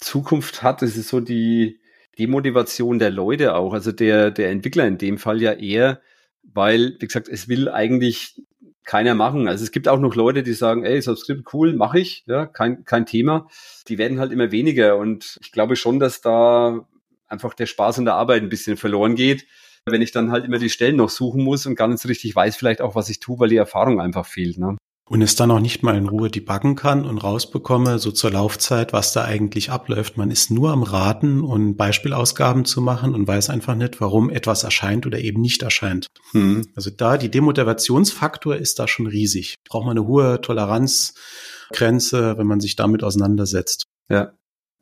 Zukunft 0.01 0.65
hat, 0.65 0.83
das 0.83 0.97
ist 0.97 1.09
so 1.09 1.21
die 1.21 1.79
Demotivation 2.19 2.99
der 2.99 3.11
Leute 3.11 3.55
auch, 3.55 3.73
also 3.73 3.93
der, 3.93 4.33
der 4.33 4.51
Entwickler 4.51 4.87
in 4.87 4.99
dem 4.99 5.17
Fall 5.17 5.41
ja 5.41 5.53
eher, 5.53 6.01
weil, 6.43 6.97
wie 6.99 7.07
gesagt, 7.07 7.29
es 7.29 7.49
will 7.49 7.69
eigentlich 7.69 8.43
keiner 8.85 9.15
machen. 9.15 9.47
Also 9.47 9.63
es 9.63 9.71
gibt 9.71 9.87
auch 9.87 10.01
noch 10.01 10.17
Leute, 10.17 10.43
die 10.43 10.53
sagen, 10.53 10.85
ey, 10.85 11.01
Subscript 11.01 11.55
cool, 11.55 11.75
mache 11.75 12.01
ich, 12.01 12.25
ja, 12.27 12.47
kein, 12.47 12.85
kein 12.85 13.07
Thema. 13.07 13.47
Die 13.87 13.97
werden 13.97 14.19
halt 14.19 14.33
immer 14.33 14.51
weniger 14.51 14.97
und 14.97 15.39
ich 15.43 15.53
glaube 15.53 15.77
schon, 15.77 16.01
dass 16.01 16.21
da 16.21 16.89
einfach 17.29 17.55
der 17.55 17.67
Spaß 17.67 18.01
an 18.01 18.05
der 18.05 18.15
Arbeit 18.15 18.43
ein 18.43 18.49
bisschen 18.49 18.77
verloren 18.77 19.15
geht, 19.15 19.47
wenn 19.87 20.03
ich 20.03 20.11
dann 20.11 20.33
halt 20.33 20.45
immer 20.45 20.59
die 20.59 20.71
Stellen 20.71 20.97
noch 20.97 21.11
suchen 21.11 21.45
muss 21.45 21.67
und 21.67 21.77
gar 21.77 21.87
nicht 21.87 22.01
so 22.01 22.09
richtig 22.09 22.35
weiß 22.35 22.57
vielleicht 22.57 22.81
auch, 22.81 22.97
was 22.97 23.11
ich 23.11 23.21
tue, 23.21 23.39
weil 23.39 23.49
die 23.49 23.57
Erfahrung 23.57 24.01
einfach 24.01 24.27
fehlt. 24.27 24.59
Ne? 24.59 24.77
Und 25.11 25.23
es 25.23 25.35
dann 25.35 25.51
auch 25.51 25.59
nicht 25.59 25.83
mal 25.83 25.97
in 25.97 26.07
Ruhe 26.07 26.31
debuggen 26.31 26.77
kann 26.77 27.05
und 27.05 27.19
rausbekomme, 27.19 27.99
so 27.99 28.13
zur 28.13 28.31
Laufzeit, 28.31 28.93
was 28.93 29.13
da 29.13 29.25
eigentlich 29.25 29.73
abläuft. 29.73 30.17
Man 30.17 30.31
ist 30.31 30.53
nur 30.53 30.71
am 30.71 30.85
Raten 30.85 31.41
und 31.41 31.77
Beispielausgaben 31.77 32.65
zu 32.65 32.81
machen 32.81 33.13
und 33.17 33.27
weiß 33.27 33.51
einfach 33.51 33.75
nicht, 33.75 34.01
warum 34.01 34.31
etwas 34.31 34.63
erscheint 34.63 35.09
oder 35.09 35.19
eben 35.19 35.41
nicht 35.41 35.65
erscheint. 35.65 36.07
Mhm. 36.33 36.69
Also 36.77 36.91
da, 36.91 37.19
die 37.19 37.29
Demotivationsfaktor 37.29 38.55
ist 38.55 38.79
da 38.79 38.87
schon 38.87 39.09
riesig. 39.09 39.57
Braucht 39.69 39.85
man 39.85 39.99
eine 39.99 40.07
hohe 40.07 40.41
Toleranzgrenze, 40.43 42.39
wenn 42.39 42.47
man 42.47 42.61
sich 42.61 42.77
damit 42.77 43.03
auseinandersetzt. 43.03 43.87
Ja, 44.09 44.35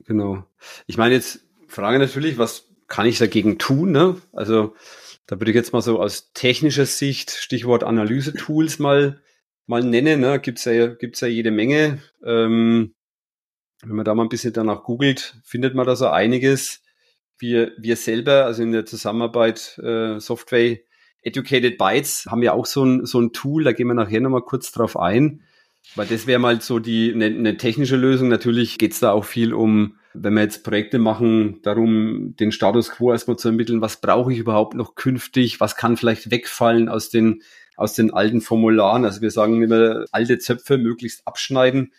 genau. 0.04 0.44
Ich 0.86 0.98
meine 0.98 1.14
jetzt, 1.14 1.40
Frage 1.68 1.98
natürlich, 1.98 2.36
was 2.36 2.64
kann 2.86 3.06
ich 3.06 3.16
dagegen 3.16 3.56
tun? 3.56 3.92
Ne? 3.92 4.16
Also 4.34 4.74
da 5.26 5.40
würde 5.40 5.52
ich 5.52 5.56
jetzt 5.56 5.72
mal 5.72 5.80
so 5.80 5.98
aus 6.02 6.32
technischer 6.34 6.84
Sicht, 6.84 7.30
Stichwort 7.30 7.82
Analyse-Tools 7.82 8.78
mal 8.78 9.22
mal 9.68 9.84
nennen. 9.84 10.20
Ne? 10.20 10.40
Gibt's 10.40 10.64
ja, 10.64 10.88
gibt's 10.88 11.20
ja 11.20 11.28
jede 11.28 11.52
Menge. 11.52 12.00
Ähm, 12.24 12.94
wenn 13.82 13.96
man 13.96 14.04
da 14.04 14.14
mal 14.14 14.24
ein 14.24 14.28
bisschen 14.28 14.52
danach 14.52 14.82
googelt, 14.82 15.36
findet 15.44 15.74
man 15.74 15.86
da 15.86 15.94
so 15.94 16.08
einiges. 16.08 16.82
Wir, 17.38 17.72
wir 17.78 17.94
selber, 17.96 18.46
also 18.46 18.62
in 18.62 18.72
der 18.72 18.86
Zusammenarbeit 18.86 19.78
äh, 19.78 20.18
Software 20.18 20.78
Educated 21.22 21.78
Bytes, 21.78 22.26
haben 22.26 22.42
ja 22.42 22.52
auch 22.52 22.66
so 22.66 22.84
ein, 22.84 23.06
so 23.06 23.20
ein 23.20 23.32
Tool, 23.32 23.62
da 23.62 23.72
gehen 23.72 23.86
wir 23.86 23.94
nachher 23.94 24.20
nochmal 24.20 24.42
kurz 24.42 24.72
drauf 24.72 24.98
ein. 24.98 25.42
Weil 25.94 26.06
das 26.06 26.26
wäre 26.26 26.40
mal 26.40 26.60
so 26.60 26.80
die 26.80 27.12
eine, 27.14 27.26
eine 27.26 27.56
technische 27.56 27.96
Lösung. 27.96 28.28
Natürlich 28.28 28.78
geht's 28.78 29.00
da 29.00 29.12
auch 29.12 29.24
viel 29.24 29.54
um, 29.54 29.96
wenn 30.12 30.34
wir 30.34 30.42
jetzt 30.42 30.64
Projekte 30.64 30.98
machen, 30.98 31.60
darum, 31.62 32.34
den 32.36 32.52
Status 32.52 32.90
quo 32.90 33.12
erstmal 33.12 33.36
zu 33.38 33.48
ermitteln, 33.48 33.80
was 33.80 34.00
brauche 34.00 34.32
ich 34.32 34.38
überhaupt 34.38 34.74
noch 34.74 34.96
künftig, 34.96 35.60
was 35.60 35.76
kann 35.76 35.96
vielleicht 35.96 36.30
wegfallen 36.30 36.88
aus 36.88 37.10
den 37.10 37.42
aus 37.78 37.94
den 37.94 38.12
alten 38.12 38.40
Formularen. 38.40 39.04
Also 39.04 39.20
wir 39.22 39.30
sagen 39.30 39.62
immer, 39.62 40.04
alte 40.10 40.38
Zöpfe 40.38 40.78
möglichst 40.78 41.26
abschneiden, 41.26 41.92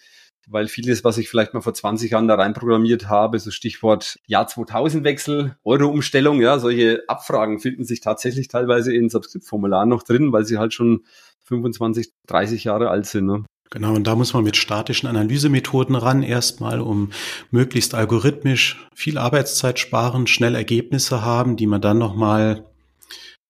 weil 0.46 0.68
vieles, 0.68 1.04
was 1.04 1.18
ich 1.18 1.30
vielleicht 1.30 1.54
mal 1.54 1.62
vor 1.62 1.74
20 1.74 2.12
Jahren 2.12 2.28
da 2.28 2.36
reinprogrammiert 2.36 3.08
habe, 3.08 3.39
so 3.39 3.50
Stichwort 3.50 4.20
Jahr 4.28 4.48
2000 4.48 5.04
Wechsel, 5.06 5.56
Euro-Umstellung, 5.63 6.42
ja, 6.42 6.60
solche 6.60 7.04
Abfragen 7.08 7.60
finden 7.60 7.86
sich 7.86 8.02
tatsächlich 8.02 8.50
teilweise 8.50 8.94
in 8.94 9.10
Subscript-Formularen 9.10 9.88
noch 9.88 10.04
drin, 10.04 10.34
weil 10.34 10.46
sie 10.46 10.58
halt 10.58 10.74
schon 10.74 11.06
25, 11.46 12.12
30 12.28 12.65
Jahre 12.65 12.89
alt 12.89 13.06
sind. 13.06 13.26
Ne? 13.28 13.46
Genau, 13.70 13.94
und 13.94 14.06
da 14.06 14.15
muss 14.15 14.34
man 14.34 14.44
mit 14.44 14.58
statischen 14.58 15.08
Analysemethoden 15.08 15.96
ran, 15.96 16.24
erstmal, 16.24 16.82
um 16.82 17.12
möglichst 17.52 17.96
algorithmisch 17.96 18.86
viel 18.94 19.18
Arbeitszeit 19.18 19.80
sparen, 19.80 20.28
schnell 20.28 20.56
Ergebnisse 20.56 21.24
haben, 21.24 21.56
die 21.56 21.68
man 21.68 21.80
dann 21.80 22.00
nochmal 22.00 22.65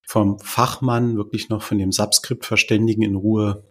vom 0.09 0.39
Fachmann 0.39 1.17
wirklich 1.17 1.49
noch 1.49 1.61
von 1.61 1.77
dem 1.77 1.91
Subskript-Verständigen 1.91 3.03
in 3.03 3.13
Ruhe 3.13 3.63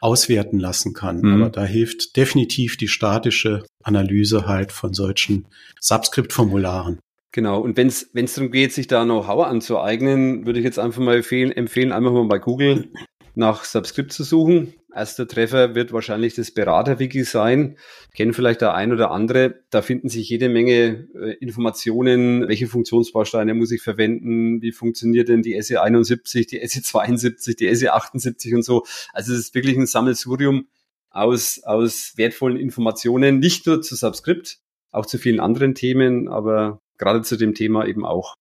auswerten 0.00 0.60
lassen 0.60 0.94
kann. 0.94 1.20
Mhm. 1.22 1.42
Aber 1.42 1.50
da 1.50 1.64
hilft 1.64 2.16
definitiv 2.16 2.76
die 2.76 2.86
statische 2.86 3.64
Analyse 3.82 4.46
halt 4.46 4.70
von 4.70 4.94
solchen 4.94 5.48
Subskript-Formularen. 5.80 7.00
Genau, 7.32 7.60
und 7.60 7.76
wenn 7.76 7.88
es 7.88 8.12
darum 8.12 8.52
geht, 8.52 8.72
sich 8.72 8.86
da 8.86 9.02
Know-how 9.02 9.44
anzueignen, 9.44 10.46
würde 10.46 10.60
ich 10.60 10.64
jetzt 10.64 10.78
einfach 10.78 11.02
mal 11.02 11.16
empfehlen, 11.16 11.50
empfehlen, 11.50 11.90
einfach 11.90 12.12
mal 12.12 12.28
bei 12.28 12.38
Google 12.38 12.92
nach 13.34 13.64
Subscript 13.64 14.12
zu 14.12 14.22
suchen. 14.22 14.74
Erster 14.94 15.26
Treffer 15.26 15.74
wird 15.74 15.92
wahrscheinlich 15.92 16.34
das 16.34 16.50
Berater-Wiki 16.50 17.24
sein. 17.24 17.78
Kennen 18.14 18.34
vielleicht 18.34 18.60
der 18.60 18.74
ein 18.74 18.92
oder 18.92 19.10
andere. 19.10 19.62
Da 19.70 19.80
finden 19.80 20.08
sich 20.08 20.28
jede 20.28 20.48
Menge 20.48 21.08
äh, 21.14 21.32
Informationen. 21.40 22.46
Welche 22.46 22.66
Funktionsbausteine 22.66 23.54
muss 23.54 23.72
ich 23.72 23.82
verwenden? 23.82 24.60
Wie 24.60 24.72
funktioniert 24.72 25.28
denn 25.28 25.42
die 25.42 25.60
SE 25.62 25.80
71, 25.80 26.46
die 26.46 26.66
SE 26.66 26.82
72, 26.82 27.56
die 27.56 27.74
SE 27.74 27.92
78 27.92 28.54
und 28.54 28.64
so? 28.64 28.84
Also 29.12 29.32
es 29.32 29.38
ist 29.38 29.54
wirklich 29.54 29.76
ein 29.76 29.86
Sammelsurium 29.86 30.66
aus, 31.10 31.62
aus 31.64 32.12
wertvollen 32.16 32.58
Informationen. 32.58 33.38
Nicht 33.38 33.66
nur 33.66 33.80
zu 33.80 33.96
Subscript, 33.96 34.58
auch 34.90 35.06
zu 35.06 35.18
vielen 35.18 35.40
anderen 35.40 35.74
Themen, 35.74 36.28
aber 36.28 36.80
gerade 36.98 37.22
zu 37.22 37.36
dem 37.36 37.54
Thema 37.54 37.86
eben 37.86 38.04
auch. 38.04 38.34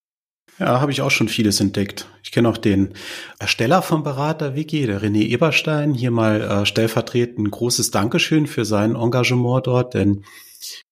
Ja, 0.62 0.80
habe 0.80 0.91
ich 0.91 1.02
auch 1.02 1.10
schon 1.10 1.28
vieles 1.28 1.60
entdeckt. 1.60 2.08
Ich 2.21 2.32
kenne 2.32 2.47
auch 2.47 2.58
den 2.60 2.93
Ersteller 3.39 3.82
vom 3.82 4.04
Berater 4.04 4.54
Wiki, 4.54 4.86
der 4.86 5.02
René 5.02 5.24
Eberstein. 5.24 5.95
Hier 5.95 6.12
mal 6.12 6.39
äh, 6.39 6.65
stellvertretend 6.67 7.39
ein 7.39 7.50
großes 7.50 7.89
Dankeschön 7.89 8.45
für 8.45 8.63
sein 8.63 8.93
Engagement 8.93 9.65
dort, 9.65 9.95
denn 9.95 10.24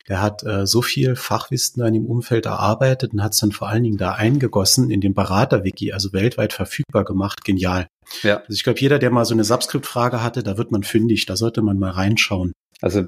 der 0.08 0.24
hat 0.24 0.42
äh, 0.42 0.66
so 0.66 0.82
viel 0.82 1.16
Fachwissen 1.16 1.86
in 1.86 1.94
dem 1.94 2.08
Umfeld 2.08 2.48
erarbeitet 2.48 3.14
und 3.14 3.22
hat 3.22 3.34
es 3.34 3.42
dann 3.42 3.52
vor 3.52 3.68
allen 3.70 3.84
Dingen 3.84 3.98
da 3.98 4.14
eingegossen 4.14 4.90
in 4.90 5.02
den 5.02 5.14
Berater-Wiki, 5.14 5.94
also 5.94 6.14
weltweit 6.14 6.52
verfügbar 6.52 7.06
gemacht. 7.06 7.44
Genial. 7.44 7.86
Ja. 8.24 8.38
Also 8.38 8.54
ich 8.54 8.64
glaube, 8.64 8.80
jeder, 8.80 8.98
der 8.98 9.12
mal 9.12 9.26
so 9.26 9.36
eine 9.36 9.44
Subscript-Frage 9.44 10.24
hatte, 10.24 10.42
da 10.42 10.58
wird 10.58 10.72
man 10.72 10.82
fündig, 10.82 11.28
da 11.28 11.36
sollte 11.36 11.62
man 11.62 11.78
mal 11.78 11.92
reinschauen. 11.92 12.54
Also 12.82 13.04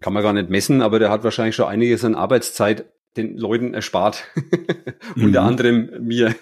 kann 0.00 0.14
man 0.14 0.22
gar 0.22 0.32
nicht 0.32 0.48
messen, 0.48 0.80
aber 0.80 0.98
der 0.98 1.10
hat 1.10 1.24
wahrscheinlich 1.24 1.56
schon 1.56 1.68
einiges 1.68 2.06
an 2.06 2.14
Arbeitszeit 2.14 2.86
den 3.16 3.36
Leuten 3.36 3.74
erspart. 3.74 4.24
Unter 5.16 5.42
mhm. 5.42 5.48
anderem 5.48 5.90
mir. 6.00 6.34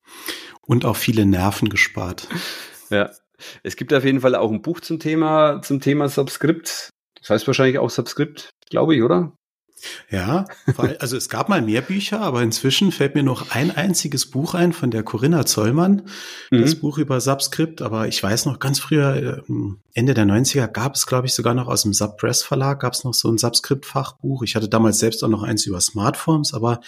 Und 0.62 0.84
auch 0.84 0.96
viele 0.96 1.26
Nerven 1.26 1.68
gespart. 1.68 2.28
Ja. 2.90 3.10
Es 3.64 3.74
gibt 3.74 3.92
auf 3.92 4.04
jeden 4.04 4.20
Fall 4.20 4.36
auch 4.36 4.52
ein 4.52 4.62
Buch 4.62 4.80
zum 4.80 5.00
Thema, 5.00 5.60
zum 5.62 5.80
Thema 5.80 6.08
Subscript. 6.08 6.90
Das 7.18 7.30
heißt 7.30 7.46
wahrscheinlich 7.46 7.78
auch 7.78 7.90
Subscript, 7.90 8.50
glaube 8.70 8.94
ich, 8.94 9.02
oder? 9.02 9.32
Ja, 10.10 10.44
also 10.98 11.16
es 11.16 11.28
gab 11.28 11.48
mal 11.48 11.62
mehr 11.62 11.80
Bücher, 11.80 12.20
aber 12.20 12.42
inzwischen 12.42 12.92
fällt 12.92 13.14
mir 13.14 13.22
noch 13.22 13.50
ein 13.50 13.70
einziges 13.70 14.26
Buch 14.26 14.54
ein 14.54 14.72
von 14.72 14.90
der 14.90 15.02
Corinna 15.02 15.46
Zollmann, 15.46 16.02
mhm. 16.50 16.60
das 16.60 16.76
Buch 16.76 16.98
über 16.98 17.20
Subscript, 17.20 17.82
aber 17.82 18.08
ich 18.08 18.22
weiß 18.22 18.46
noch 18.46 18.58
ganz 18.58 18.78
früher, 18.78 19.42
äh, 19.48 19.52
Ende 19.94 20.14
der 20.14 20.24
90er 20.24 20.68
gab 20.68 20.94
es, 20.94 21.06
glaube 21.06 21.26
ich, 21.26 21.34
sogar 21.34 21.54
noch 21.54 21.68
aus 21.68 21.82
dem 21.82 21.92
Subpress 21.92 22.42
Verlag 22.42 22.80
gab 22.80 22.92
es 22.94 23.04
noch 23.04 23.14
so 23.14 23.30
ein 23.30 23.38
Subscript-Fachbuch. 23.38 24.42
Ich 24.42 24.56
hatte 24.56 24.68
damals 24.68 24.98
selbst 24.98 25.22
auch 25.22 25.28
noch 25.28 25.42
eins 25.42 25.66
über 25.66 25.80
Smartphones, 25.80 26.54
aber 26.54 26.80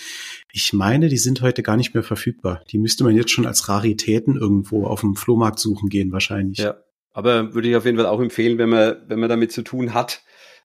ich 0.52 0.72
meine, 0.72 1.08
die 1.08 1.18
sind 1.18 1.42
heute 1.42 1.62
gar 1.62 1.76
nicht 1.76 1.94
mehr 1.94 2.02
verfügbar. 2.02 2.62
Die 2.70 2.78
müsste 2.78 3.04
man 3.04 3.14
jetzt 3.14 3.30
schon 3.30 3.46
als 3.46 3.68
Raritäten 3.68 4.36
irgendwo 4.36 4.86
auf 4.86 5.00
dem 5.00 5.16
Flohmarkt 5.16 5.58
suchen 5.58 5.88
gehen, 5.88 6.12
wahrscheinlich. 6.12 6.58
Ja, 6.58 6.76
aber 7.12 7.54
würde 7.54 7.68
ich 7.68 7.76
auf 7.76 7.84
jeden 7.84 7.96
Fall 7.96 8.06
auch 8.06 8.20
empfehlen, 8.20 8.58
wenn 8.58 8.70
man, 8.70 8.96
wenn 9.06 9.20
man 9.20 9.28
damit 9.28 9.52
zu 9.52 9.62
tun 9.62 9.94
hat, 9.94 10.22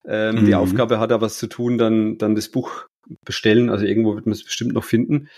ähm, 0.08 0.36
mhm. 0.36 0.46
die 0.46 0.56
Aufgabe 0.56 1.00
hat, 1.00 1.12
da 1.12 1.22
was 1.22 1.38
zu 1.38 1.48
tun, 1.48 1.78
dann, 1.78 2.18
dann 2.18 2.36
das 2.36 2.50
Buch 2.50 2.86
bestellen. 3.26 3.70
Also 3.70 3.86
irgendwo 3.86 4.16
wird 4.16 4.26
man 4.26 4.34
es 4.34 4.44
bestimmt 4.44 4.74
noch 4.74 4.84
finden. 4.84 5.30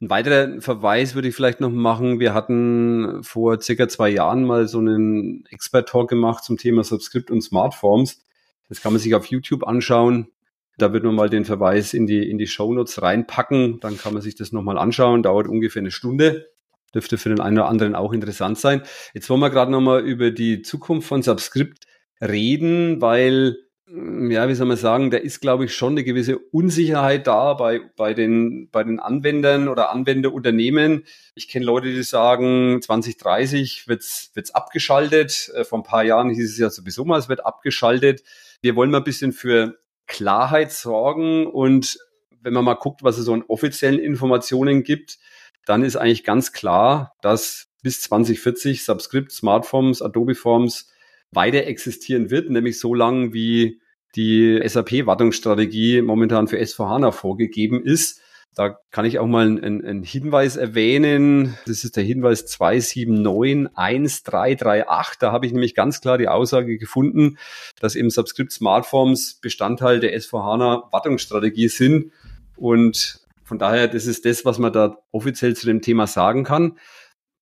Ein 0.00 0.10
weiterer 0.10 0.60
Verweis 0.60 1.14
würde 1.14 1.28
ich 1.28 1.34
vielleicht 1.34 1.60
noch 1.60 1.70
machen. 1.70 2.20
Wir 2.20 2.32
hatten 2.32 3.22
vor 3.22 3.60
circa 3.60 3.88
zwei 3.88 4.08
Jahren 4.10 4.44
mal 4.44 4.68
so 4.68 4.78
einen 4.78 5.44
Expert-Talk 5.50 6.08
gemacht 6.08 6.44
zum 6.44 6.56
Thema 6.56 6.84
Subscript 6.84 7.30
und 7.30 7.42
Smartforms. 7.42 8.22
Das 8.68 8.80
kann 8.80 8.92
man 8.92 9.00
sich 9.00 9.14
auf 9.14 9.26
YouTube 9.26 9.66
anschauen. 9.66 10.28
Da 10.76 10.92
wird 10.92 11.02
man 11.02 11.16
mal 11.16 11.28
den 11.28 11.44
Verweis 11.44 11.94
in 11.94 12.06
die, 12.06 12.30
in 12.30 12.38
die 12.38 12.46
Show 12.46 12.72
Notes 12.72 13.02
reinpacken. 13.02 13.80
Dann 13.80 13.98
kann 13.98 14.12
man 14.12 14.22
sich 14.22 14.36
das 14.36 14.52
nochmal 14.52 14.78
anschauen. 14.78 15.24
Dauert 15.24 15.48
ungefähr 15.48 15.82
eine 15.82 15.90
Stunde. 15.90 16.46
Dürfte 16.94 17.18
für 17.18 17.30
den 17.30 17.40
einen 17.40 17.58
oder 17.58 17.68
anderen 17.68 17.96
auch 17.96 18.12
interessant 18.12 18.58
sein. 18.58 18.82
Jetzt 19.14 19.28
wollen 19.28 19.40
wir 19.40 19.50
gerade 19.50 19.72
nochmal 19.72 20.02
über 20.02 20.30
die 20.30 20.62
Zukunft 20.62 21.08
von 21.08 21.22
Subscript 21.22 21.86
reden, 22.20 23.00
weil 23.00 23.56
ja, 23.90 24.48
wie 24.48 24.54
soll 24.54 24.66
man 24.66 24.76
sagen, 24.76 25.10
da 25.10 25.16
ist, 25.16 25.40
glaube 25.40 25.64
ich, 25.64 25.74
schon 25.74 25.92
eine 25.92 26.04
gewisse 26.04 26.38
Unsicherheit 26.38 27.26
da 27.26 27.54
bei, 27.54 27.80
bei, 27.96 28.12
den, 28.12 28.68
bei 28.70 28.84
den 28.84 29.00
Anwendern 29.00 29.68
oder 29.68 29.90
Anwenderunternehmen. 29.90 31.04
Ich 31.34 31.48
kenne 31.48 31.64
Leute, 31.64 31.86
die 31.86 32.02
sagen, 32.02 32.82
2030 32.82 33.88
wird's 33.88 34.30
wird's 34.34 34.50
abgeschaltet. 34.50 35.50
Äh, 35.54 35.64
vor 35.64 35.78
ein 35.78 35.84
paar 35.84 36.04
Jahren 36.04 36.28
hieß 36.28 36.50
es 36.50 36.58
ja 36.58 36.68
sowieso 36.68 37.04
mal, 37.06 37.18
es 37.18 37.30
wird 37.30 37.46
abgeschaltet. 37.46 38.22
Wir 38.60 38.76
wollen 38.76 38.90
mal 38.90 38.98
ein 38.98 39.04
bisschen 39.04 39.32
für 39.32 39.78
Klarheit 40.06 40.72
sorgen 40.72 41.46
und 41.46 41.98
wenn 42.42 42.52
man 42.52 42.64
mal 42.64 42.74
guckt, 42.74 43.02
was 43.02 43.16
es 43.16 43.24
so 43.24 43.32
an 43.32 43.44
offiziellen 43.48 43.98
Informationen 43.98 44.82
gibt, 44.82 45.18
dann 45.64 45.82
ist 45.82 45.96
eigentlich 45.96 46.24
ganz 46.24 46.52
klar, 46.52 47.14
dass 47.22 47.68
bis 47.82 48.02
2040 48.02 48.84
Subscript, 48.84 49.32
Smartphones, 49.32 50.02
Adobe 50.02 50.34
Forms 50.34 50.88
weiter 51.32 51.64
existieren 51.64 52.30
wird, 52.30 52.50
nämlich 52.50 52.78
so 52.78 52.94
lange 52.94 53.32
wie 53.32 53.80
die 54.16 54.60
SAP-Wartungsstrategie 54.64 56.00
momentan 56.02 56.48
für 56.48 56.58
S4HANA 56.58 57.12
vorgegeben 57.12 57.84
ist. 57.84 58.20
Da 58.54 58.78
kann 58.90 59.04
ich 59.04 59.18
auch 59.20 59.26
mal 59.26 59.46
einen, 59.46 59.84
einen 59.84 60.02
Hinweis 60.02 60.56
erwähnen. 60.56 61.56
Das 61.66 61.84
ist 61.84 61.96
der 61.96 62.02
Hinweis 62.02 62.46
27913338. 62.46 65.18
Da 65.20 65.30
habe 65.30 65.46
ich 65.46 65.52
nämlich 65.52 65.76
ganz 65.76 66.00
klar 66.00 66.18
die 66.18 66.26
Aussage 66.26 66.76
gefunden, 66.78 67.38
dass 67.78 67.94
eben 67.94 68.10
Subscript 68.10 68.50
Smartforms 68.50 69.38
Bestandteil 69.40 70.00
der 70.00 70.18
S4HANA 70.18 70.90
Wartungsstrategie 70.90 71.68
sind. 71.68 72.10
Und 72.56 73.20
von 73.44 73.60
daher, 73.60 73.86
das 73.86 74.06
ist 74.06 74.24
das, 74.24 74.44
was 74.44 74.58
man 74.58 74.72
da 74.72 74.96
offiziell 75.12 75.54
zu 75.54 75.66
dem 75.66 75.80
Thema 75.80 76.08
sagen 76.08 76.42
kann. 76.42 76.78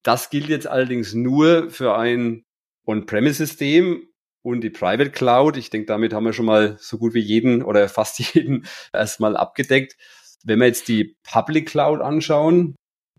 Das 0.02 0.28
gilt 0.28 0.48
jetzt 0.48 0.66
allerdings 0.66 1.14
nur 1.14 1.70
für 1.70 1.96
ein 1.96 2.44
On-Premise-System 2.86 4.08
und 4.42 4.60
die 4.62 4.70
Private 4.70 5.10
Cloud. 5.10 5.56
Ich 5.56 5.70
denke, 5.70 5.86
damit 5.86 6.12
haben 6.12 6.24
wir 6.24 6.32
schon 6.32 6.46
mal 6.46 6.76
so 6.78 6.98
gut 6.98 7.14
wie 7.14 7.20
jeden 7.20 7.62
oder 7.62 7.88
fast 7.90 8.18
jeden 8.34 8.66
erstmal 8.92 9.36
abgedeckt. 9.36 9.96
Wenn 10.44 10.60
wir 10.60 10.66
jetzt 10.66 10.88
die 10.88 11.16
Public 11.24 11.68
Cloud 11.68 12.00
anschauen 12.00 12.76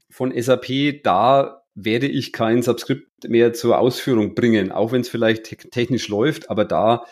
von 0.10 0.34
SAP, 0.36 1.04
da 1.04 1.64
werde 1.76 2.08
ich 2.08 2.34
kein 2.34 2.64
Subskript 2.64 3.08
mehr 3.28 3.54
zur 3.54 3.78
Ausführung 3.78 4.34
bringen, 4.34 4.72
auch 4.72 4.92
wenn 4.92 5.02
es 5.02 5.10
vielleicht 5.10 5.44
te 5.44 5.58
technisch 5.58 6.08
läuft, 6.08 6.50
aber 6.50 6.66
da 6.66 7.06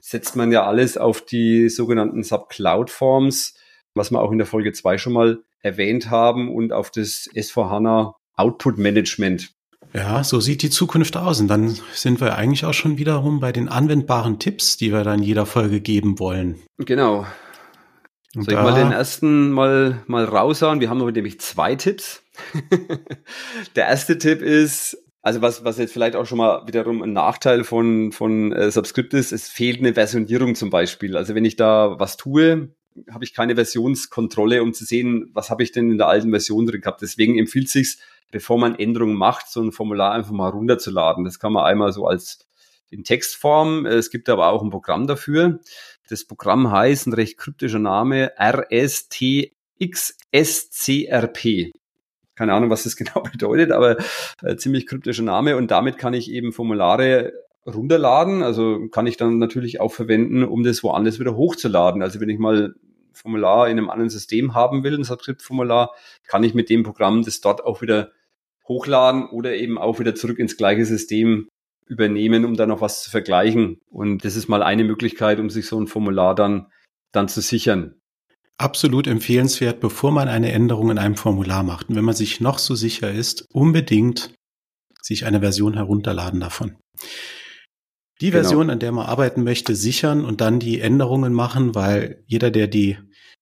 setzt 0.00 0.34
man 0.34 0.50
ja 0.50 0.64
alles 0.64 0.96
auf 0.96 1.24
die 1.24 1.68
sogenannten 1.68 2.22
Sub-Cloud-Forms, 2.24 3.54
was 3.94 4.10
wir 4.10 4.20
auch 4.20 4.32
in 4.32 4.38
der 4.38 4.46
Folge 4.46 4.72
zwei 4.72 4.98
schon 4.98 5.12
mal 5.12 5.42
erwähnt 5.60 6.10
haben 6.10 6.54
und 6.54 6.72
auf 6.72 6.90
das 6.90 7.28
S4HANA 7.34 8.14
Output 8.34 8.78
Management. 8.78 9.52
Ja, 9.92 10.22
so 10.22 10.40
sieht 10.40 10.62
die 10.62 10.70
Zukunft 10.70 11.16
aus. 11.16 11.40
Und 11.40 11.48
dann 11.48 11.76
sind 11.92 12.20
wir 12.20 12.36
eigentlich 12.36 12.64
auch 12.64 12.74
schon 12.74 12.98
wiederum 12.98 13.40
bei 13.40 13.52
den 13.52 13.68
anwendbaren 13.68 14.38
Tipps, 14.38 14.76
die 14.76 14.92
wir 14.92 15.04
dann 15.04 15.22
jeder 15.22 15.46
Folge 15.46 15.80
geben 15.80 16.18
wollen. 16.18 16.56
Genau. 16.78 17.26
Und 18.34 18.44
Soll 18.44 18.54
ich 18.54 18.60
mal 18.60 18.74
den 18.74 18.92
ersten 18.92 19.50
mal, 19.50 20.02
mal 20.06 20.24
raushauen? 20.24 20.80
Wir 20.80 20.90
haben 20.90 21.00
aber 21.00 21.12
nämlich 21.12 21.40
zwei 21.40 21.74
Tipps. 21.74 22.22
der 23.76 23.86
erste 23.86 24.18
Tipp 24.18 24.42
ist, 24.42 24.98
also 25.22 25.40
was, 25.40 25.64
was 25.64 25.78
jetzt 25.78 25.92
vielleicht 25.92 26.14
auch 26.14 26.26
schon 26.26 26.38
mal 26.38 26.66
wiederum 26.66 27.02
ein 27.02 27.12
Nachteil 27.12 27.64
von, 27.64 28.12
von 28.12 28.52
äh, 28.52 28.70
Subscript 28.70 29.14
ist, 29.14 29.32
es 29.32 29.48
fehlt 29.48 29.78
eine 29.78 29.94
Versionierung 29.94 30.54
zum 30.54 30.70
Beispiel. 30.70 31.16
Also 31.16 31.34
wenn 31.34 31.44
ich 31.44 31.56
da 31.56 31.98
was 31.98 32.16
tue, 32.16 32.70
habe 33.10 33.24
ich 33.24 33.34
keine 33.34 33.54
Versionskontrolle, 33.54 34.62
um 34.62 34.74
zu 34.74 34.84
sehen, 34.84 35.30
was 35.32 35.50
habe 35.50 35.62
ich 35.62 35.72
denn 35.72 35.90
in 35.90 35.98
der 35.98 36.08
alten 36.08 36.30
Version 36.30 36.66
drin 36.66 36.80
gehabt. 36.80 37.00
Deswegen 37.00 37.38
empfiehlt 37.38 37.68
sich, 37.68 37.98
bevor 38.30 38.58
man 38.58 38.74
Änderungen 38.78 39.16
macht, 39.16 39.48
so 39.48 39.62
ein 39.62 39.72
Formular 39.72 40.12
einfach 40.12 40.32
mal 40.32 40.50
runterzuladen. 40.50 41.24
Das 41.24 41.38
kann 41.38 41.52
man 41.52 41.64
einmal 41.64 41.92
so 41.92 42.06
als 42.06 42.46
in 42.90 43.04
Textform. 43.04 43.86
Es 43.86 44.10
gibt 44.10 44.28
aber 44.28 44.48
auch 44.48 44.62
ein 44.62 44.70
Programm 44.70 45.06
dafür. 45.06 45.60
Das 46.08 46.24
Programm 46.24 46.70
heißt, 46.70 47.06
ein 47.06 47.12
recht 47.12 47.38
kryptischer 47.38 47.78
Name, 47.78 48.32
RSTXSCRP. 48.40 49.52
Keine 52.34 52.52
Ahnung, 52.54 52.70
was 52.70 52.84
das 52.84 52.96
genau 53.02 53.22
bedeutet, 53.22 53.72
aber 53.72 53.98
äh, 54.42 54.56
ziemlich 54.56 54.86
kryptischer 54.86 55.22
Name. 55.22 55.56
Und 55.56 55.70
damit 55.70 55.98
kann 55.98 56.14
ich 56.14 56.30
eben 56.30 56.52
Formulare 56.52 57.32
runterladen. 57.66 58.42
Also 58.42 58.88
kann 58.88 59.06
ich 59.06 59.16
dann 59.16 59.38
natürlich 59.38 59.80
auch 59.80 59.92
verwenden, 59.92 60.44
um 60.44 60.62
das 60.62 60.82
woanders 60.82 61.20
wieder 61.20 61.36
hochzuladen. 61.36 62.02
Also 62.02 62.20
wenn 62.20 62.30
ich 62.30 62.38
mal 62.38 62.74
Formular 63.12 63.68
in 63.68 63.78
einem 63.78 63.90
anderen 63.90 64.10
System 64.10 64.54
haben 64.54 64.84
will, 64.84 64.94
ein 64.94 65.04
Subscript-Formular, 65.04 65.92
kann 66.26 66.44
ich 66.44 66.54
mit 66.54 66.70
dem 66.70 66.84
Programm 66.84 67.22
das 67.24 67.40
dort 67.40 67.64
auch 67.64 67.82
wieder 67.82 68.12
hochladen 68.68 69.26
oder 69.30 69.54
eben 69.54 69.78
auch 69.78 69.98
wieder 69.98 70.14
zurück 70.14 70.38
ins 70.38 70.56
gleiche 70.56 70.84
System 70.84 71.48
übernehmen, 71.86 72.44
um 72.44 72.54
da 72.54 72.66
noch 72.66 72.80
was 72.80 73.02
zu 73.02 73.10
vergleichen. 73.10 73.80
Und 73.90 74.24
das 74.24 74.36
ist 74.36 74.48
mal 74.48 74.62
eine 74.62 74.84
Möglichkeit, 74.84 75.40
um 75.40 75.50
sich 75.50 75.66
so 75.66 75.80
ein 75.80 75.86
Formular 75.86 76.34
dann, 76.34 76.66
dann 77.12 77.28
zu 77.28 77.40
sichern. 77.40 77.94
Absolut 78.58 79.06
empfehlenswert, 79.06 79.80
bevor 79.80 80.10
man 80.10 80.28
eine 80.28 80.52
Änderung 80.52 80.90
in 80.90 80.98
einem 80.98 81.16
Formular 81.16 81.62
macht. 81.62 81.88
Und 81.88 81.96
wenn 81.96 82.04
man 82.04 82.14
sich 82.14 82.40
noch 82.40 82.58
so 82.58 82.74
sicher 82.74 83.10
ist, 83.10 83.46
unbedingt 83.52 84.34
sich 85.00 85.24
eine 85.24 85.40
Version 85.40 85.74
herunterladen 85.74 86.40
davon. 86.40 86.76
Die 88.20 88.30
genau. 88.30 88.42
Version, 88.42 88.68
an 88.68 88.80
der 88.80 88.92
man 88.92 89.06
arbeiten 89.06 89.44
möchte, 89.44 89.76
sichern 89.76 90.24
und 90.24 90.40
dann 90.40 90.58
die 90.58 90.80
Änderungen 90.80 91.32
machen, 91.32 91.74
weil 91.74 92.22
jeder, 92.26 92.50
der 92.50 92.66
die 92.66 92.98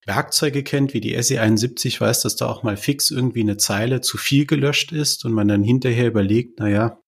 Werkzeuge 0.06 0.62
kennt, 0.62 0.94
wie 0.94 1.00
die 1.00 1.18
SE71, 1.18 2.00
weiß, 2.00 2.22
dass 2.22 2.36
da 2.36 2.46
auch 2.46 2.62
mal 2.62 2.76
fix 2.76 3.10
irgendwie 3.10 3.40
eine 3.40 3.56
Zeile 3.56 4.00
zu 4.00 4.16
viel 4.16 4.46
gelöscht 4.46 4.92
ist 4.92 5.24
und 5.24 5.32
man 5.32 5.48
dann 5.48 5.62
hinterher 5.62 6.06
überlegt, 6.06 6.60
naja, 6.60 7.00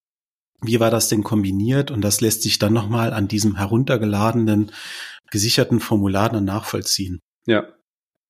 wie 0.61 0.81
war 0.81 0.91
das 0.91 1.09
denn 1.09 1.23
kombiniert? 1.23 1.91
Und 1.91 2.03
das 2.03 2.21
lässt 2.21 2.43
sich 2.43 2.59
dann 2.59 2.73
nochmal 2.73 3.13
an 3.13 3.29
diesem 3.29 3.57
heruntergeladenen, 3.57 4.73
gesicherten 5.31 5.79
Formular 5.79 6.31
dann 6.31 6.45
nachvollziehen. 6.45 7.21
Ja, 7.47 7.69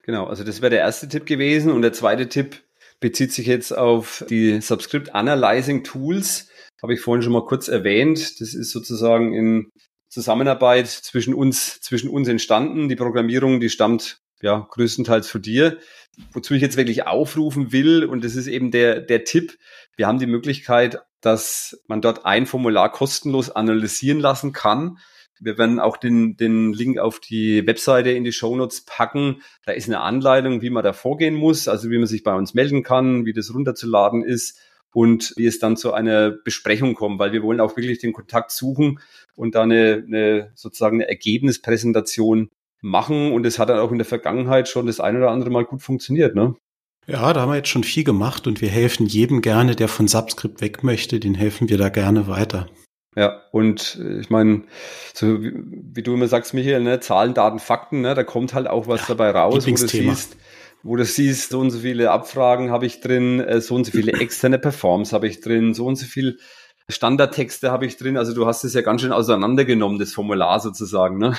genau. 0.02 0.26
Also 0.26 0.44
das 0.44 0.60
wäre 0.60 0.70
der 0.70 0.80
erste 0.80 1.08
Tipp 1.08 1.24
gewesen. 1.24 1.72
Und 1.72 1.82
der 1.82 1.94
zweite 1.94 2.28
Tipp 2.28 2.62
bezieht 3.00 3.32
sich 3.32 3.46
jetzt 3.46 3.76
auf 3.76 4.24
die 4.28 4.60
Subscript 4.60 5.14
Analyzing 5.14 5.84
Tools. 5.84 6.50
Habe 6.82 6.94
ich 6.94 7.00
vorhin 7.00 7.22
schon 7.22 7.32
mal 7.32 7.46
kurz 7.46 7.68
erwähnt. 7.68 8.40
Das 8.40 8.52
ist 8.52 8.70
sozusagen 8.70 9.32
in 9.32 9.70
Zusammenarbeit 10.10 10.88
zwischen 10.88 11.32
uns, 11.34 11.80
zwischen 11.80 12.10
uns 12.10 12.28
entstanden. 12.28 12.88
Die 12.88 12.96
Programmierung, 12.96 13.60
die 13.60 13.70
stammt 13.70 14.20
ja 14.42 14.66
größtenteils 14.70 15.28
von 15.28 15.42
dir. 15.42 15.78
Wozu 16.32 16.54
ich 16.54 16.62
jetzt 16.62 16.76
wirklich 16.76 17.06
aufrufen 17.06 17.72
will, 17.72 18.04
und 18.04 18.24
das 18.24 18.34
ist 18.34 18.46
eben 18.46 18.70
der, 18.70 19.00
der 19.00 19.24
Tipp. 19.24 19.58
Wir 19.96 20.06
haben 20.06 20.18
die 20.18 20.26
Möglichkeit, 20.26 21.00
dass 21.20 21.80
man 21.86 22.00
dort 22.00 22.24
ein 22.24 22.46
Formular 22.46 22.90
kostenlos 22.90 23.50
analysieren 23.50 24.20
lassen 24.20 24.52
kann. 24.52 24.98
Wir 25.40 25.56
werden 25.56 25.78
auch 25.78 25.96
den, 25.96 26.36
den 26.36 26.72
Link 26.72 26.98
auf 26.98 27.20
die 27.20 27.64
Webseite 27.66 28.10
in 28.10 28.24
die 28.24 28.32
Shownotes 28.32 28.84
packen. 28.84 29.42
Da 29.64 29.72
ist 29.72 29.88
eine 29.88 30.00
Anleitung, 30.00 30.62
wie 30.62 30.70
man 30.70 30.82
da 30.82 30.92
vorgehen 30.92 31.34
muss, 31.34 31.68
also 31.68 31.90
wie 31.90 31.98
man 31.98 32.08
sich 32.08 32.24
bei 32.24 32.34
uns 32.34 32.54
melden 32.54 32.82
kann, 32.82 33.24
wie 33.24 33.32
das 33.32 33.54
runterzuladen 33.54 34.24
ist 34.24 34.58
und 34.92 35.34
wie 35.36 35.46
es 35.46 35.58
dann 35.58 35.76
zu 35.76 35.92
einer 35.92 36.30
Besprechung 36.30 36.94
kommt, 36.94 37.18
weil 37.18 37.32
wir 37.32 37.42
wollen 37.42 37.60
auch 37.60 37.76
wirklich 37.76 37.98
den 37.98 38.12
Kontakt 38.12 38.50
suchen 38.50 39.00
und 39.36 39.54
da 39.54 39.62
eine, 39.62 40.04
eine 40.06 40.52
sozusagen 40.54 40.96
eine 40.96 41.08
Ergebnispräsentation 41.08 42.50
machen. 42.80 43.32
Und 43.32 43.46
es 43.46 43.58
hat 43.58 43.68
dann 43.68 43.78
auch 43.78 43.92
in 43.92 43.98
der 43.98 44.06
Vergangenheit 44.06 44.68
schon 44.68 44.86
das 44.86 45.00
ein 45.00 45.16
oder 45.16 45.30
andere 45.30 45.50
Mal 45.50 45.64
gut 45.64 45.82
funktioniert, 45.82 46.34
ne? 46.34 46.54
Ja, 47.06 47.32
da 47.32 47.40
haben 47.40 47.50
wir 47.50 47.56
jetzt 47.56 47.70
schon 47.70 47.84
viel 47.84 48.04
gemacht 48.04 48.46
und 48.46 48.60
wir 48.60 48.68
helfen 48.68 49.06
jedem 49.06 49.40
gerne, 49.40 49.74
der 49.74 49.88
von 49.88 50.08
Subscript 50.08 50.60
weg 50.60 50.84
möchte, 50.84 51.18
den 51.18 51.34
helfen 51.34 51.70
wir 51.70 51.78
da 51.78 51.88
gerne 51.88 52.28
weiter. 52.28 52.68
Ja, 53.16 53.42
und 53.50 53.98
äh, 54.00 54.20
ich 54.20 54.28
meine, 54.28 54.64
so 55.14 55.42
wie, 55.42 55.52
wie, 55.56 56.02
du 56.02 56.14
immer 56.14 56.28
sagst, 56.28 56.52
Michael, 56.52 56.82
ne, 56.82 57.00
Zahlen, 57.00 57.32
Daten, 57.32 57.58
Fakten, 57.58 58.02
ne, 58.02 58.14
da 58.14 58.24
kommt 58.24 58.52
halt 58.52 58.68
auch 58.68 58.86
was 58.86 59.00
ja, 59.00 59.06
dabei 59.08 59.30
raus, 59.30 59.66
wo 59.66 59.70
du 59.70 59.76
siehst, 59.76 60.36
wo 60.82 60.96
du 60.96 61.04
siehst, 61.04 61.50
so 61.50 61.60
und 61.60 61.70
so 61.70 61.78
viele 61.78 62.10
Abfragen 62.10 62.70
habe 62.70 62.84
ich 62.84 63.00
drin, 63.00 63.40
äh, 63.40 63.62
so 63.62 63.74
und 63.74 63.84
so 63.84 63.92
viele 63.92 64.12
externe 64.20 64.58
Performs 64.58 65.14
habe 65.14 65.26
ich 65.26 65.40
drin, 65.40 65.72
so 65.72 65.86
und 65.86 65.96
so 65.96 66.06
viel 66.06 66.38
Standardtexte 66.90 67.70
habe 67.70 67.86
ich 67.86 67.96
drin. 67.96 68.16
Also 68.16 68.34
du 68.34 68.46
hast 68.46 68.64
es 68.64 68.72
ja 68.74 68.80
ganz 68.80 69.02
schön 69.02 69.12
auseinandergenommen, 69.12 69.98
das 69.98 70.12
Formular 70.14 70.58
sozusagen. 70.60 71.18
Ne? 71.18 71.36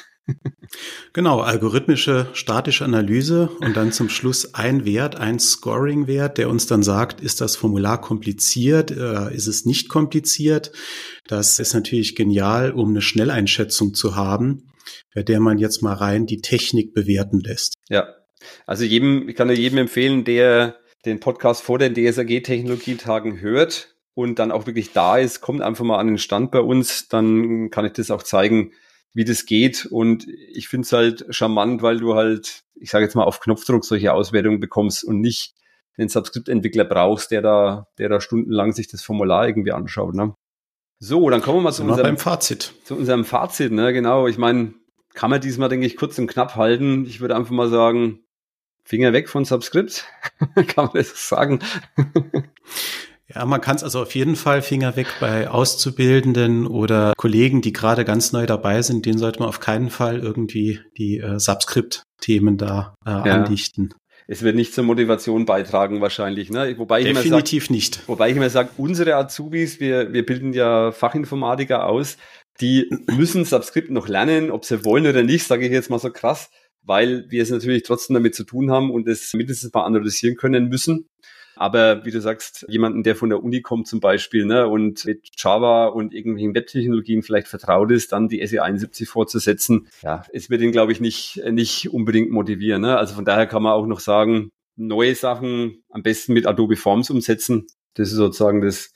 Genau, 1.14 1.40
algorithmische 1.40 2.28
statische 2.34 2.86
Analyse 2.86 3.50
und 3.62 3.76
dann 3.76 3.92
zum 3.92 4.10
Schluss 4.10 4.54
ein 4.54 4.86
Wert, 4.86 5.16
ein 5.16 5.40
Scoring-Wert, 5.40 6.38
der 6.38 6.50
uns 6.50 6.68
dann 6.68 6.84
sagt, 6.84 7.22
ist 7.22 7.42
das 7.42 7.56
Formular 7.56 8.00
kompliziert, 8.00 8.92
äh, 8.92 9.34
ist 9.34 9.48
es 9.48 9.66
nicht 9.66 9.90
kompliziert. 9.90 10.72
Das 11.28 11.58
ist 11.58 11.74
natürlich 11.74 12.16
genial, 12.16 12.72
um 12.72 12.90
eine 12.90 13.02
Schnelleinschätzung 13.02 13.96
zu 13.96 14.16
haben, 14.16 14.70
bei 15.16 15.24
der 15.24 15.40
man 15.40 15.58
jetzt 15.58 15.82
mal 15.82 15.96
rein 15.96 16.28
die 16.28 16.42
Technik 16.42 16.94
bewerten 16.94 17.40
lässt. 17.40 17.74
Ja, 17.90 18.10
also 18.68 18.84
jedem, 18.84 19.28
ich 19.28 19.36
kann 19.36 19.48
nur 19.48 19.56
jedem 19.56 19.80
empfehlen, 19.80 20.24
der 20.24 20.78
den 21.06 21.20
Podcast 21.20 21.64
vor 21.64 21.80
den 21.80 21.96
DSAG-Technologietagen 21.96 23.42
hört, 23.42 23.96
und 24.20 24.38
dann 24.38 24.52
auch 24.52 24.68
wirklich 24.68 24.92
da 24.92 25.18
ist, 25.18 25.40
kommt 25.40 25.62
einfach 25.62 25.86
mal 25.86 25.98
an 25.98 26.08
den 26.08 26.18
Stand 26.18 26.52
bei 26.52 26.60
uns, 26.60 27.08
dann 27.08 27.70
kann 27.70 27.86
ich 27.86 27.94
das 27.94 28.12
auch 28.12 28.22
zeigen, 28.22 28.74
wie 29.14 29.24
das 29.24 29.46
geht. 29.46 29.86
Und 29.86 30.28
ich 30.28 30.68
finde 30.68 30.86
es 30.86 30.92
halt 30.92 31.26
charmant, 31.30 31.82
weil 31.82 32.00
du 32.00 32.16
halt, 32.16 32.64
ich 32.76 32.90
sage 32.90 33.06
jetzt 33.06 33.16
mal, 33.16 33.24
auf 33.24 33.40
Knopfdruck 33.40 33.86
solche 33.86 34.12
Auswertungen 34.12 34.60
bekommst 34.60 35.06
und 35.06 35.22
nicht 35.22 35.54
den 35.98 36.10
Subscript-Entwickler 36.10 36.84
brauchst, 36.84 37.32
der 37.32 37.42
da, 37.42 37.88
der 37.98 38.10
da 38.10 38.20
stundenlang 38.20 38.74
sich 38.74 38.90
das 38.90 39.02
Formular 39.02 39.48
irgendwie 39.48 39.72
anschaut. 39.72 40.14
Ne? 40.16 40.36
So, 41.00 41.30
dann 41.30 41.42
kommen 41.42 41.60
wir 41.60 41.64
mal 41.64 41.72
zu 41.72 41.84
unserem 41.84 42.18
Fazit. 42.18 42.74
Zu 42.84 42.98
unserem 42.98 43.24
Fazit, 43.24 43.72
ne? 43.72 43.94
Genau. 43.94 44.28
Ich 44.28 44.38
meine, 44.38 44.74
kann 45.14 45.30
man 45.30 45.40
diesmal, 45.40 45.70
denke 45.70 45.86
ich, 45.86 45.96
kurz 45.96 46.20
und 46.20 46.28
knapp 46.28 46.58
halten. 46.58 47.06
Ich 47.06 47.22
würde 47.22 47.38
einfach 47.38 47.52
mal 47.52 47.70
sagen, 47.70 48.20
Finger 48.84 49.14
weg 49.14 49.30
von 49.30 49.46
Subscript. 49.46 50.06
kann 50.56 50.86
man 50.86 50.94
das 50.94 51.30
sagen? 51.30 51.60
Ja, 53.34 53.46
man 53.46 53.62
kann 53.62 53.76
es 53.76 53.84
also 53.84 54.02
auf 54.02 54.16
jeden 54.16 54.36
Fall 54.36 54.62
Finger 54.62 54.96
weg 54.96 55.08
bei 55.20 55.50
Auszubildenden 55.50 56.66
oder 56.66 57.14
Kollegen, 57.16 57.62
die 57.62 57.74
gerade 57.74 58.04
ganz 58.04 58.32
neu 58.32 58.48
dabei 58.48 58.82
sind. 58.82 59.06
Denen 59.06 59.20
sollte 59.20 59.40
man 59.40 59.50
auf 59.50 59.60
keinen 59.60 59.90
Fall 59.90 60.20
irgendwie 60.20 60.80
die 60.98 61.20
äh, 61.20 61.40
Subscript-Themen 61.40 62.58
da 62.58 62.96
äh, 63.06 63.12
ja. 63.12 63.22
andichten. 63.22 63.94
Es 64.32 64.44
wird 64.44 64.56
nicht 64.56 64.74
zur 64.74 64.84
Motivation 64.84 65.46
beitragen 65.46 66.02
wahrscheinlich. 66.02 66.52
Ne? 66.52 66.76
Wobei 66.78 67.02
ich 67.02 67.08
Definitiv 67.08 67.66
sag, 67.66 67.72
nicht. 67.72 68.08
Wobei 68.08 68.30
ich 68.30 68.36
immer 68.36 68.50
sage, 68.50 68.70
unsere 68.78 69.16
Azubis, 69.16 69.80
wir, 69.80 70.14
wir 70.14 70.26
bilden 70.26 70.54
ja 70.54 70.92
Fachinformatiker 70.92 71.86
aus, 71.86 72.18
die 72.62 72.90
müssen 73.16 73.46
Subscript 73.46 73.90
noch 73.90 74.08
lernen, 74.08 74.52
ob 74.52 74.66
sie 74.66 74.86
wollen 74.86 75.08
oder 75.08 75.24
nicht, 75.24 75.46
sage 75.46 75.66
ich 75.66 75.72
jetzt 75.72 75.90
mal 75.90 76.00
so 76.00 76.12
krass, 76.12 76.50
weil 76.84 77.26
wir 77.30 77.44
es 77.44 77.50
natürlich 77.50 77.84
trotzdem 77.84 78.16
damit 78.16 78.36
zu 78.36 78.44
tun 78.44 78.72
haben 78.72 78.92
und 78.92 79.08
es 79.08 79.34
mindestens 79.34 79.74
mal 79.74 79.84
analysieren 79.84 80.36
können 80.36 80.70
müssen. 80.70 81.08
Aber 81.60 82.06
wie 82.06 82.12
du 82.12 82.22
sagst, 82.22 82.66
jemanden, 82.70 83.04
der 83.04 83.18
von 83.18 83.28
der 83.28 83.44
Uni 83.44 83.62
kommt 83.62 83.86
zum 83.86 84.00
Beispiel 84.00 84.46
ne, 84.46 84.66
und 84.70 85.04
mit 85.04 85.28
Java 85.36 85.88
und 85.88 86.14
irgendwelchen 86.14 86.56
Webtechnologien 86.56 87.22
vielleicht 87.22 87.50
vertraut 87.50 87.92
ist, 87.92 88.14
dann 88.14 88.30
die 88.30 88.42
SE71 88.42 89.06
fortzusetzen, 89.06 89.90
ja, 90.02 90.24
es 90.32 90.50
wird 90.50 90.62
ihn, 90.62 90.72
glaube 90.72 90.94
ich, 90.94 91.02
nicht, 91.02 91.42
nicht 91.52 91.90
unbedingt 91.90 92.32
motivieren. 92.32 92.84
Ne? 92.84 92.98
Also 92.98 93.14
von 93.14 93.26
daher 93.26 93.46
kann 93.46 93.62
man 93.62 93.74
auch 93.74 93.86
noch 93.88 94.00
sagen, 94.00 94.52
neue 94.78 95.16
Sachen 95.16 95.84
am 95.90 96.02
besten 96.02 96.32
mit 96.32 96.48
Adobe 96.48 96.78
Forms 96.78 97.10
umsetzen. 97.10 97.68
Das 97.96 98.08
ist 98.08 98.16
sozusagen 98.16 98.62
das 98.62 98.94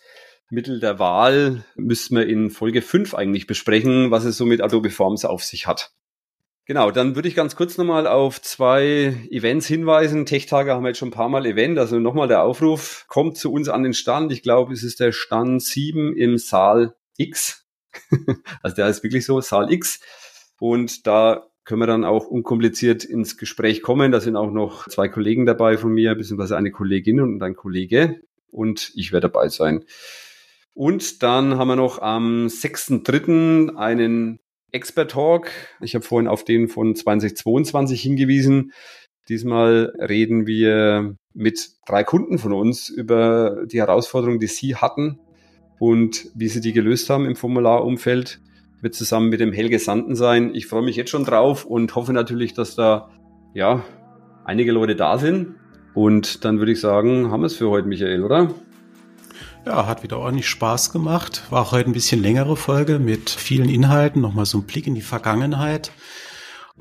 Mittel 0.49 0.79
der 0.79 0.99
Wahl. 0.99 1.65
Müssen 1.75 2.15
wir 2.15 2.25
in 2.27 2.49
Folge 2.49 2.81
5 2.81 3.13
eigentlich 3.13 3.45
besprechen, 3.45 4.09
was 4.09 4.23
es 4.23 4.37
so 4.37 4.45
mit 4.45 4.61
Adobe 4.61 4.89
Forms 4.89 5.25
auf 5.25 5.43
sich 5.43 5.67
hat. 5.67 5.91
Genau, 6.65 6.91
dann 6.91 7.15
würde 7.15 7.27
ich 7.27 7.35
ganz 7.35 7.57
kurz 7.57 7.77
nochmal 7.77 8.07
auf 8.07 8.41
zwei 8.41 9.27
Events 9.29 9.67
hinweisen. 9.67 10.25
Tech-Tage 10.25 10.71
haben 10.71 10.83
wir 10.83 10.89
jetzt 10.89 10.97
schon 10.97 11.09
ein 11.09 11.11
paar 11.11 11.27
Mal 11.27 11.45
Event, 11.45 11.77
also 11.77 11.99
nochmal 11.99 12.29
der 12.29 12.41
Aufruf, 12.41 13.03
kommt 13.09 13.37
zu 13.37 13.51
uns 13.51 13.67
an 13.67 13.83
den 13.83 13.93
Stand. 13.93 14.31
Ich 14.31 14.43
glaube, 14.43 14.71
es 14.71 14.81
ist 14.81 15.01
der 15.01 15.11
Stand 15.11 15.61
7 15.61 16.15
im 16.15 16.37
Saal 16.37 16.95
X. 17.17 17.65
also 18.61 18.75
der 18.77 18.87
ist 18.87 19.03
wirklich 19.03 19.25
so, 19.25 19.41
Saal 19.41 19.73
X. 19.73 19.99
Und 20.57 21.05
da 21.05 21.47
können 21.65 21.81
wir 21.81 21.87
dann 21.87 22.05
auch 22.05 22.27
unkompliziert 22.27 23.03
ins 23.03 23.37
Gespräch 23.37 23.81
kommen. 23.81 24.13
Da 24.13 24.21
sind 24.21 24.37
auch 24.37 24.51
noch 24.51 24.87
zwei 24.87 25.09
Kollegen 25.09 25.45
dabei 25.45 25.77
von 25.77 25.91
mir, 25.91 26.15
beziehungsweise 26.15 26.55
eine 26.55 26.71
Kollegin 26.71 27.19
und 27.19 27.43
ein 27.43 27.55
Kollege. 27.55 28.21
Und 28.51 28.93
ich 28.95 29.11
werde 29.11 29.27
dabei 29.29 29.49
sein. 29.49 29.83
Und 30.73 31.23
dann 31.23 31.57
haben 31.57 31.67
wir 31.67 31.75
noch 31.75 32.01
am 32.01 32.47
6.3. 32.47 33.75
einen 33.75 34.39
Expert 34.73 35.11
Talk. 35.11 35.49
Ich 35.81 35.95
habe 35.95 36.03
vorhin 36.03 36.27
auf 36.27 36.43
den 36.43 36.67
von 36.67 36.95
2022 36.95 38.01
hingewiesen. 38.01 38.73
Diesmal 39.29 39.93
reden 39.99 40.47
wir 40.47 41.15
mit 41.33 41.69
drei 41.87 42.03
Kunden 42.03 42.37
von 42.37 42.51
uns 42.51 42.89
über 42.89 43.65
die 43.65 43.79
Herausforderungen, 43.79 44.39
die 44.39 44.47
sie 44.47 44.75
hatten 44.75 45.19
und 45.79 46.29
wie 46.35 46.49
sie 46.49 46.59
die 46.59 46.73
gelöst 46.73 47.09
haben 47.09 47.25
im 47.25 47.35
Formularumfeld. 47.35 48.41
Wird 48.81 48.95
zusammen 48.95 49.29
mit 49.29 49.39
dem 49.39 49.53
Helge 49.53 49.79
Sanden 49.79 50.15
sein. 50.15 50.53
Ich 50.53 50.67
freue 50.67 50.81
mich 50.81 50.97
jetzt 50.97 51.11
schon 51.11 51.23
drauf 51.23 51.65
und 51.65 51.95
hoffe 51.95 52.11
natürlich, 52.11 52.53
dass 52.53 52.75
da 52.75 53.09
ja 53.53 53.85
einige 54.43 54.73
Leute 54.73 54.95
da 54.95 55.17
sind. 55.17 55.55
Und 55.93 56.43
dann 56.43 56.57
würde 56.57 56.73
ich 56.73 56.81
sagen, 56.81 57.31
haben 57.31 57.41
wir 57.41 57.47
es 57.47 57.55
für 57.55 57.69
heute, 57.69 57.87
Michael, 57.87 58.23
oder? 58.23 58.53
Ja, 59.65 59.87
hat 59.87 60.03
wieder 60.03 60.19
ordentlich 60.19 60.49
Spaß 60.49 60.91
gemacht. 60.91 61.43
War 61.49 61.61
auch 61.61 61.71
heute 61.71 61.89
ein 61.89 61.93
bisschen 61.93 62.21
längere 62.21 62.57
Folge 62.57 62.99
mit 62.99 63.29
vielen 63.29 63.69
Inhalten, 63.69 64.21
nochmal 64.21 64.45
so 64.45 64.57
ein 64.57 64.65
Blick 64.65 64.87
in 64.87 64.95
die 64.95 65.01
Vergangenheit. 65.01 65.91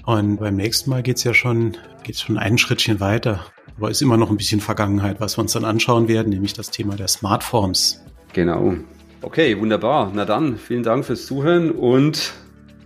Und 0.05 0.39
beim 0.39 0.57
nächsten 0.57 0.91
Mal 0.91 1.03
geht's 1.03 1.23
ja 1.23 1.33
schon, 1.33 1.77
geht's 2.03 2.23
schon 2.23 2.39
ein 2.39 2.59
Schrittchen 2.59 2.99
weiter. 2.99 3.47
Aber 3.77 3.91
ist 3.91 4.03
immer 4.03 4.17
noch 4.17 4.31
ein 4.31 4.37
bisschen 4.37 4.61
Vergangenheit, 4.61 5.21
was 5.21 5.39
wir 5.39 5.43
uns 5.43 5.53
dann 5.53 5.65
anschauen 5.65 6.09
werden, 6.09 6.31
nämlich 6.31 6.55
das 6.55 6.71
Thema 6.71 6.97
der 6.97 7.09
Smartphones. 7.09 8.03
Genau. 8.33 8.75
Okay, 9.23 9.59
wunderbar. 9.61 10.11
Na 10.13 10.25
dann, 10.25 10.57
vielen 10.57 10.83
Dank 10.83 11.05
fürs 11.05 11.27
Zuhören 11.27 11.71
und 11.71 12.33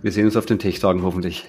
wir 0.03 0.11
sehen 0.11 0.25
uns 0.25 0.37
auf 0.37 0.45
den 0.45 0.59
Tech-Tagen 0.59 1.01
hoffentlich. 1.01 1.45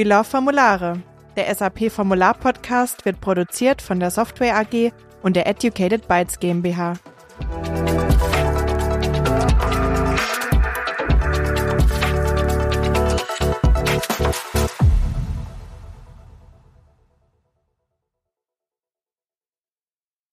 We 0.00 0.04
Love 0.04 0.24
Formulare. 0.24 1.02
Der 1.36 1.54
SAP 1.54 1.92
Formular 1.92 2.32
Podcast 2.32 3.04
wird 3.04 3.20
produziert 3.20 3.82
von 3.82 4.00
der 4.00 4.10
Software 4.10 4.56
AG 4.56 4.92
und 5.22 5.36
der 5.36 5.46
Educated 5.46 6.08
Bytes 6.08 6.40
GmbH. 6.40 6.94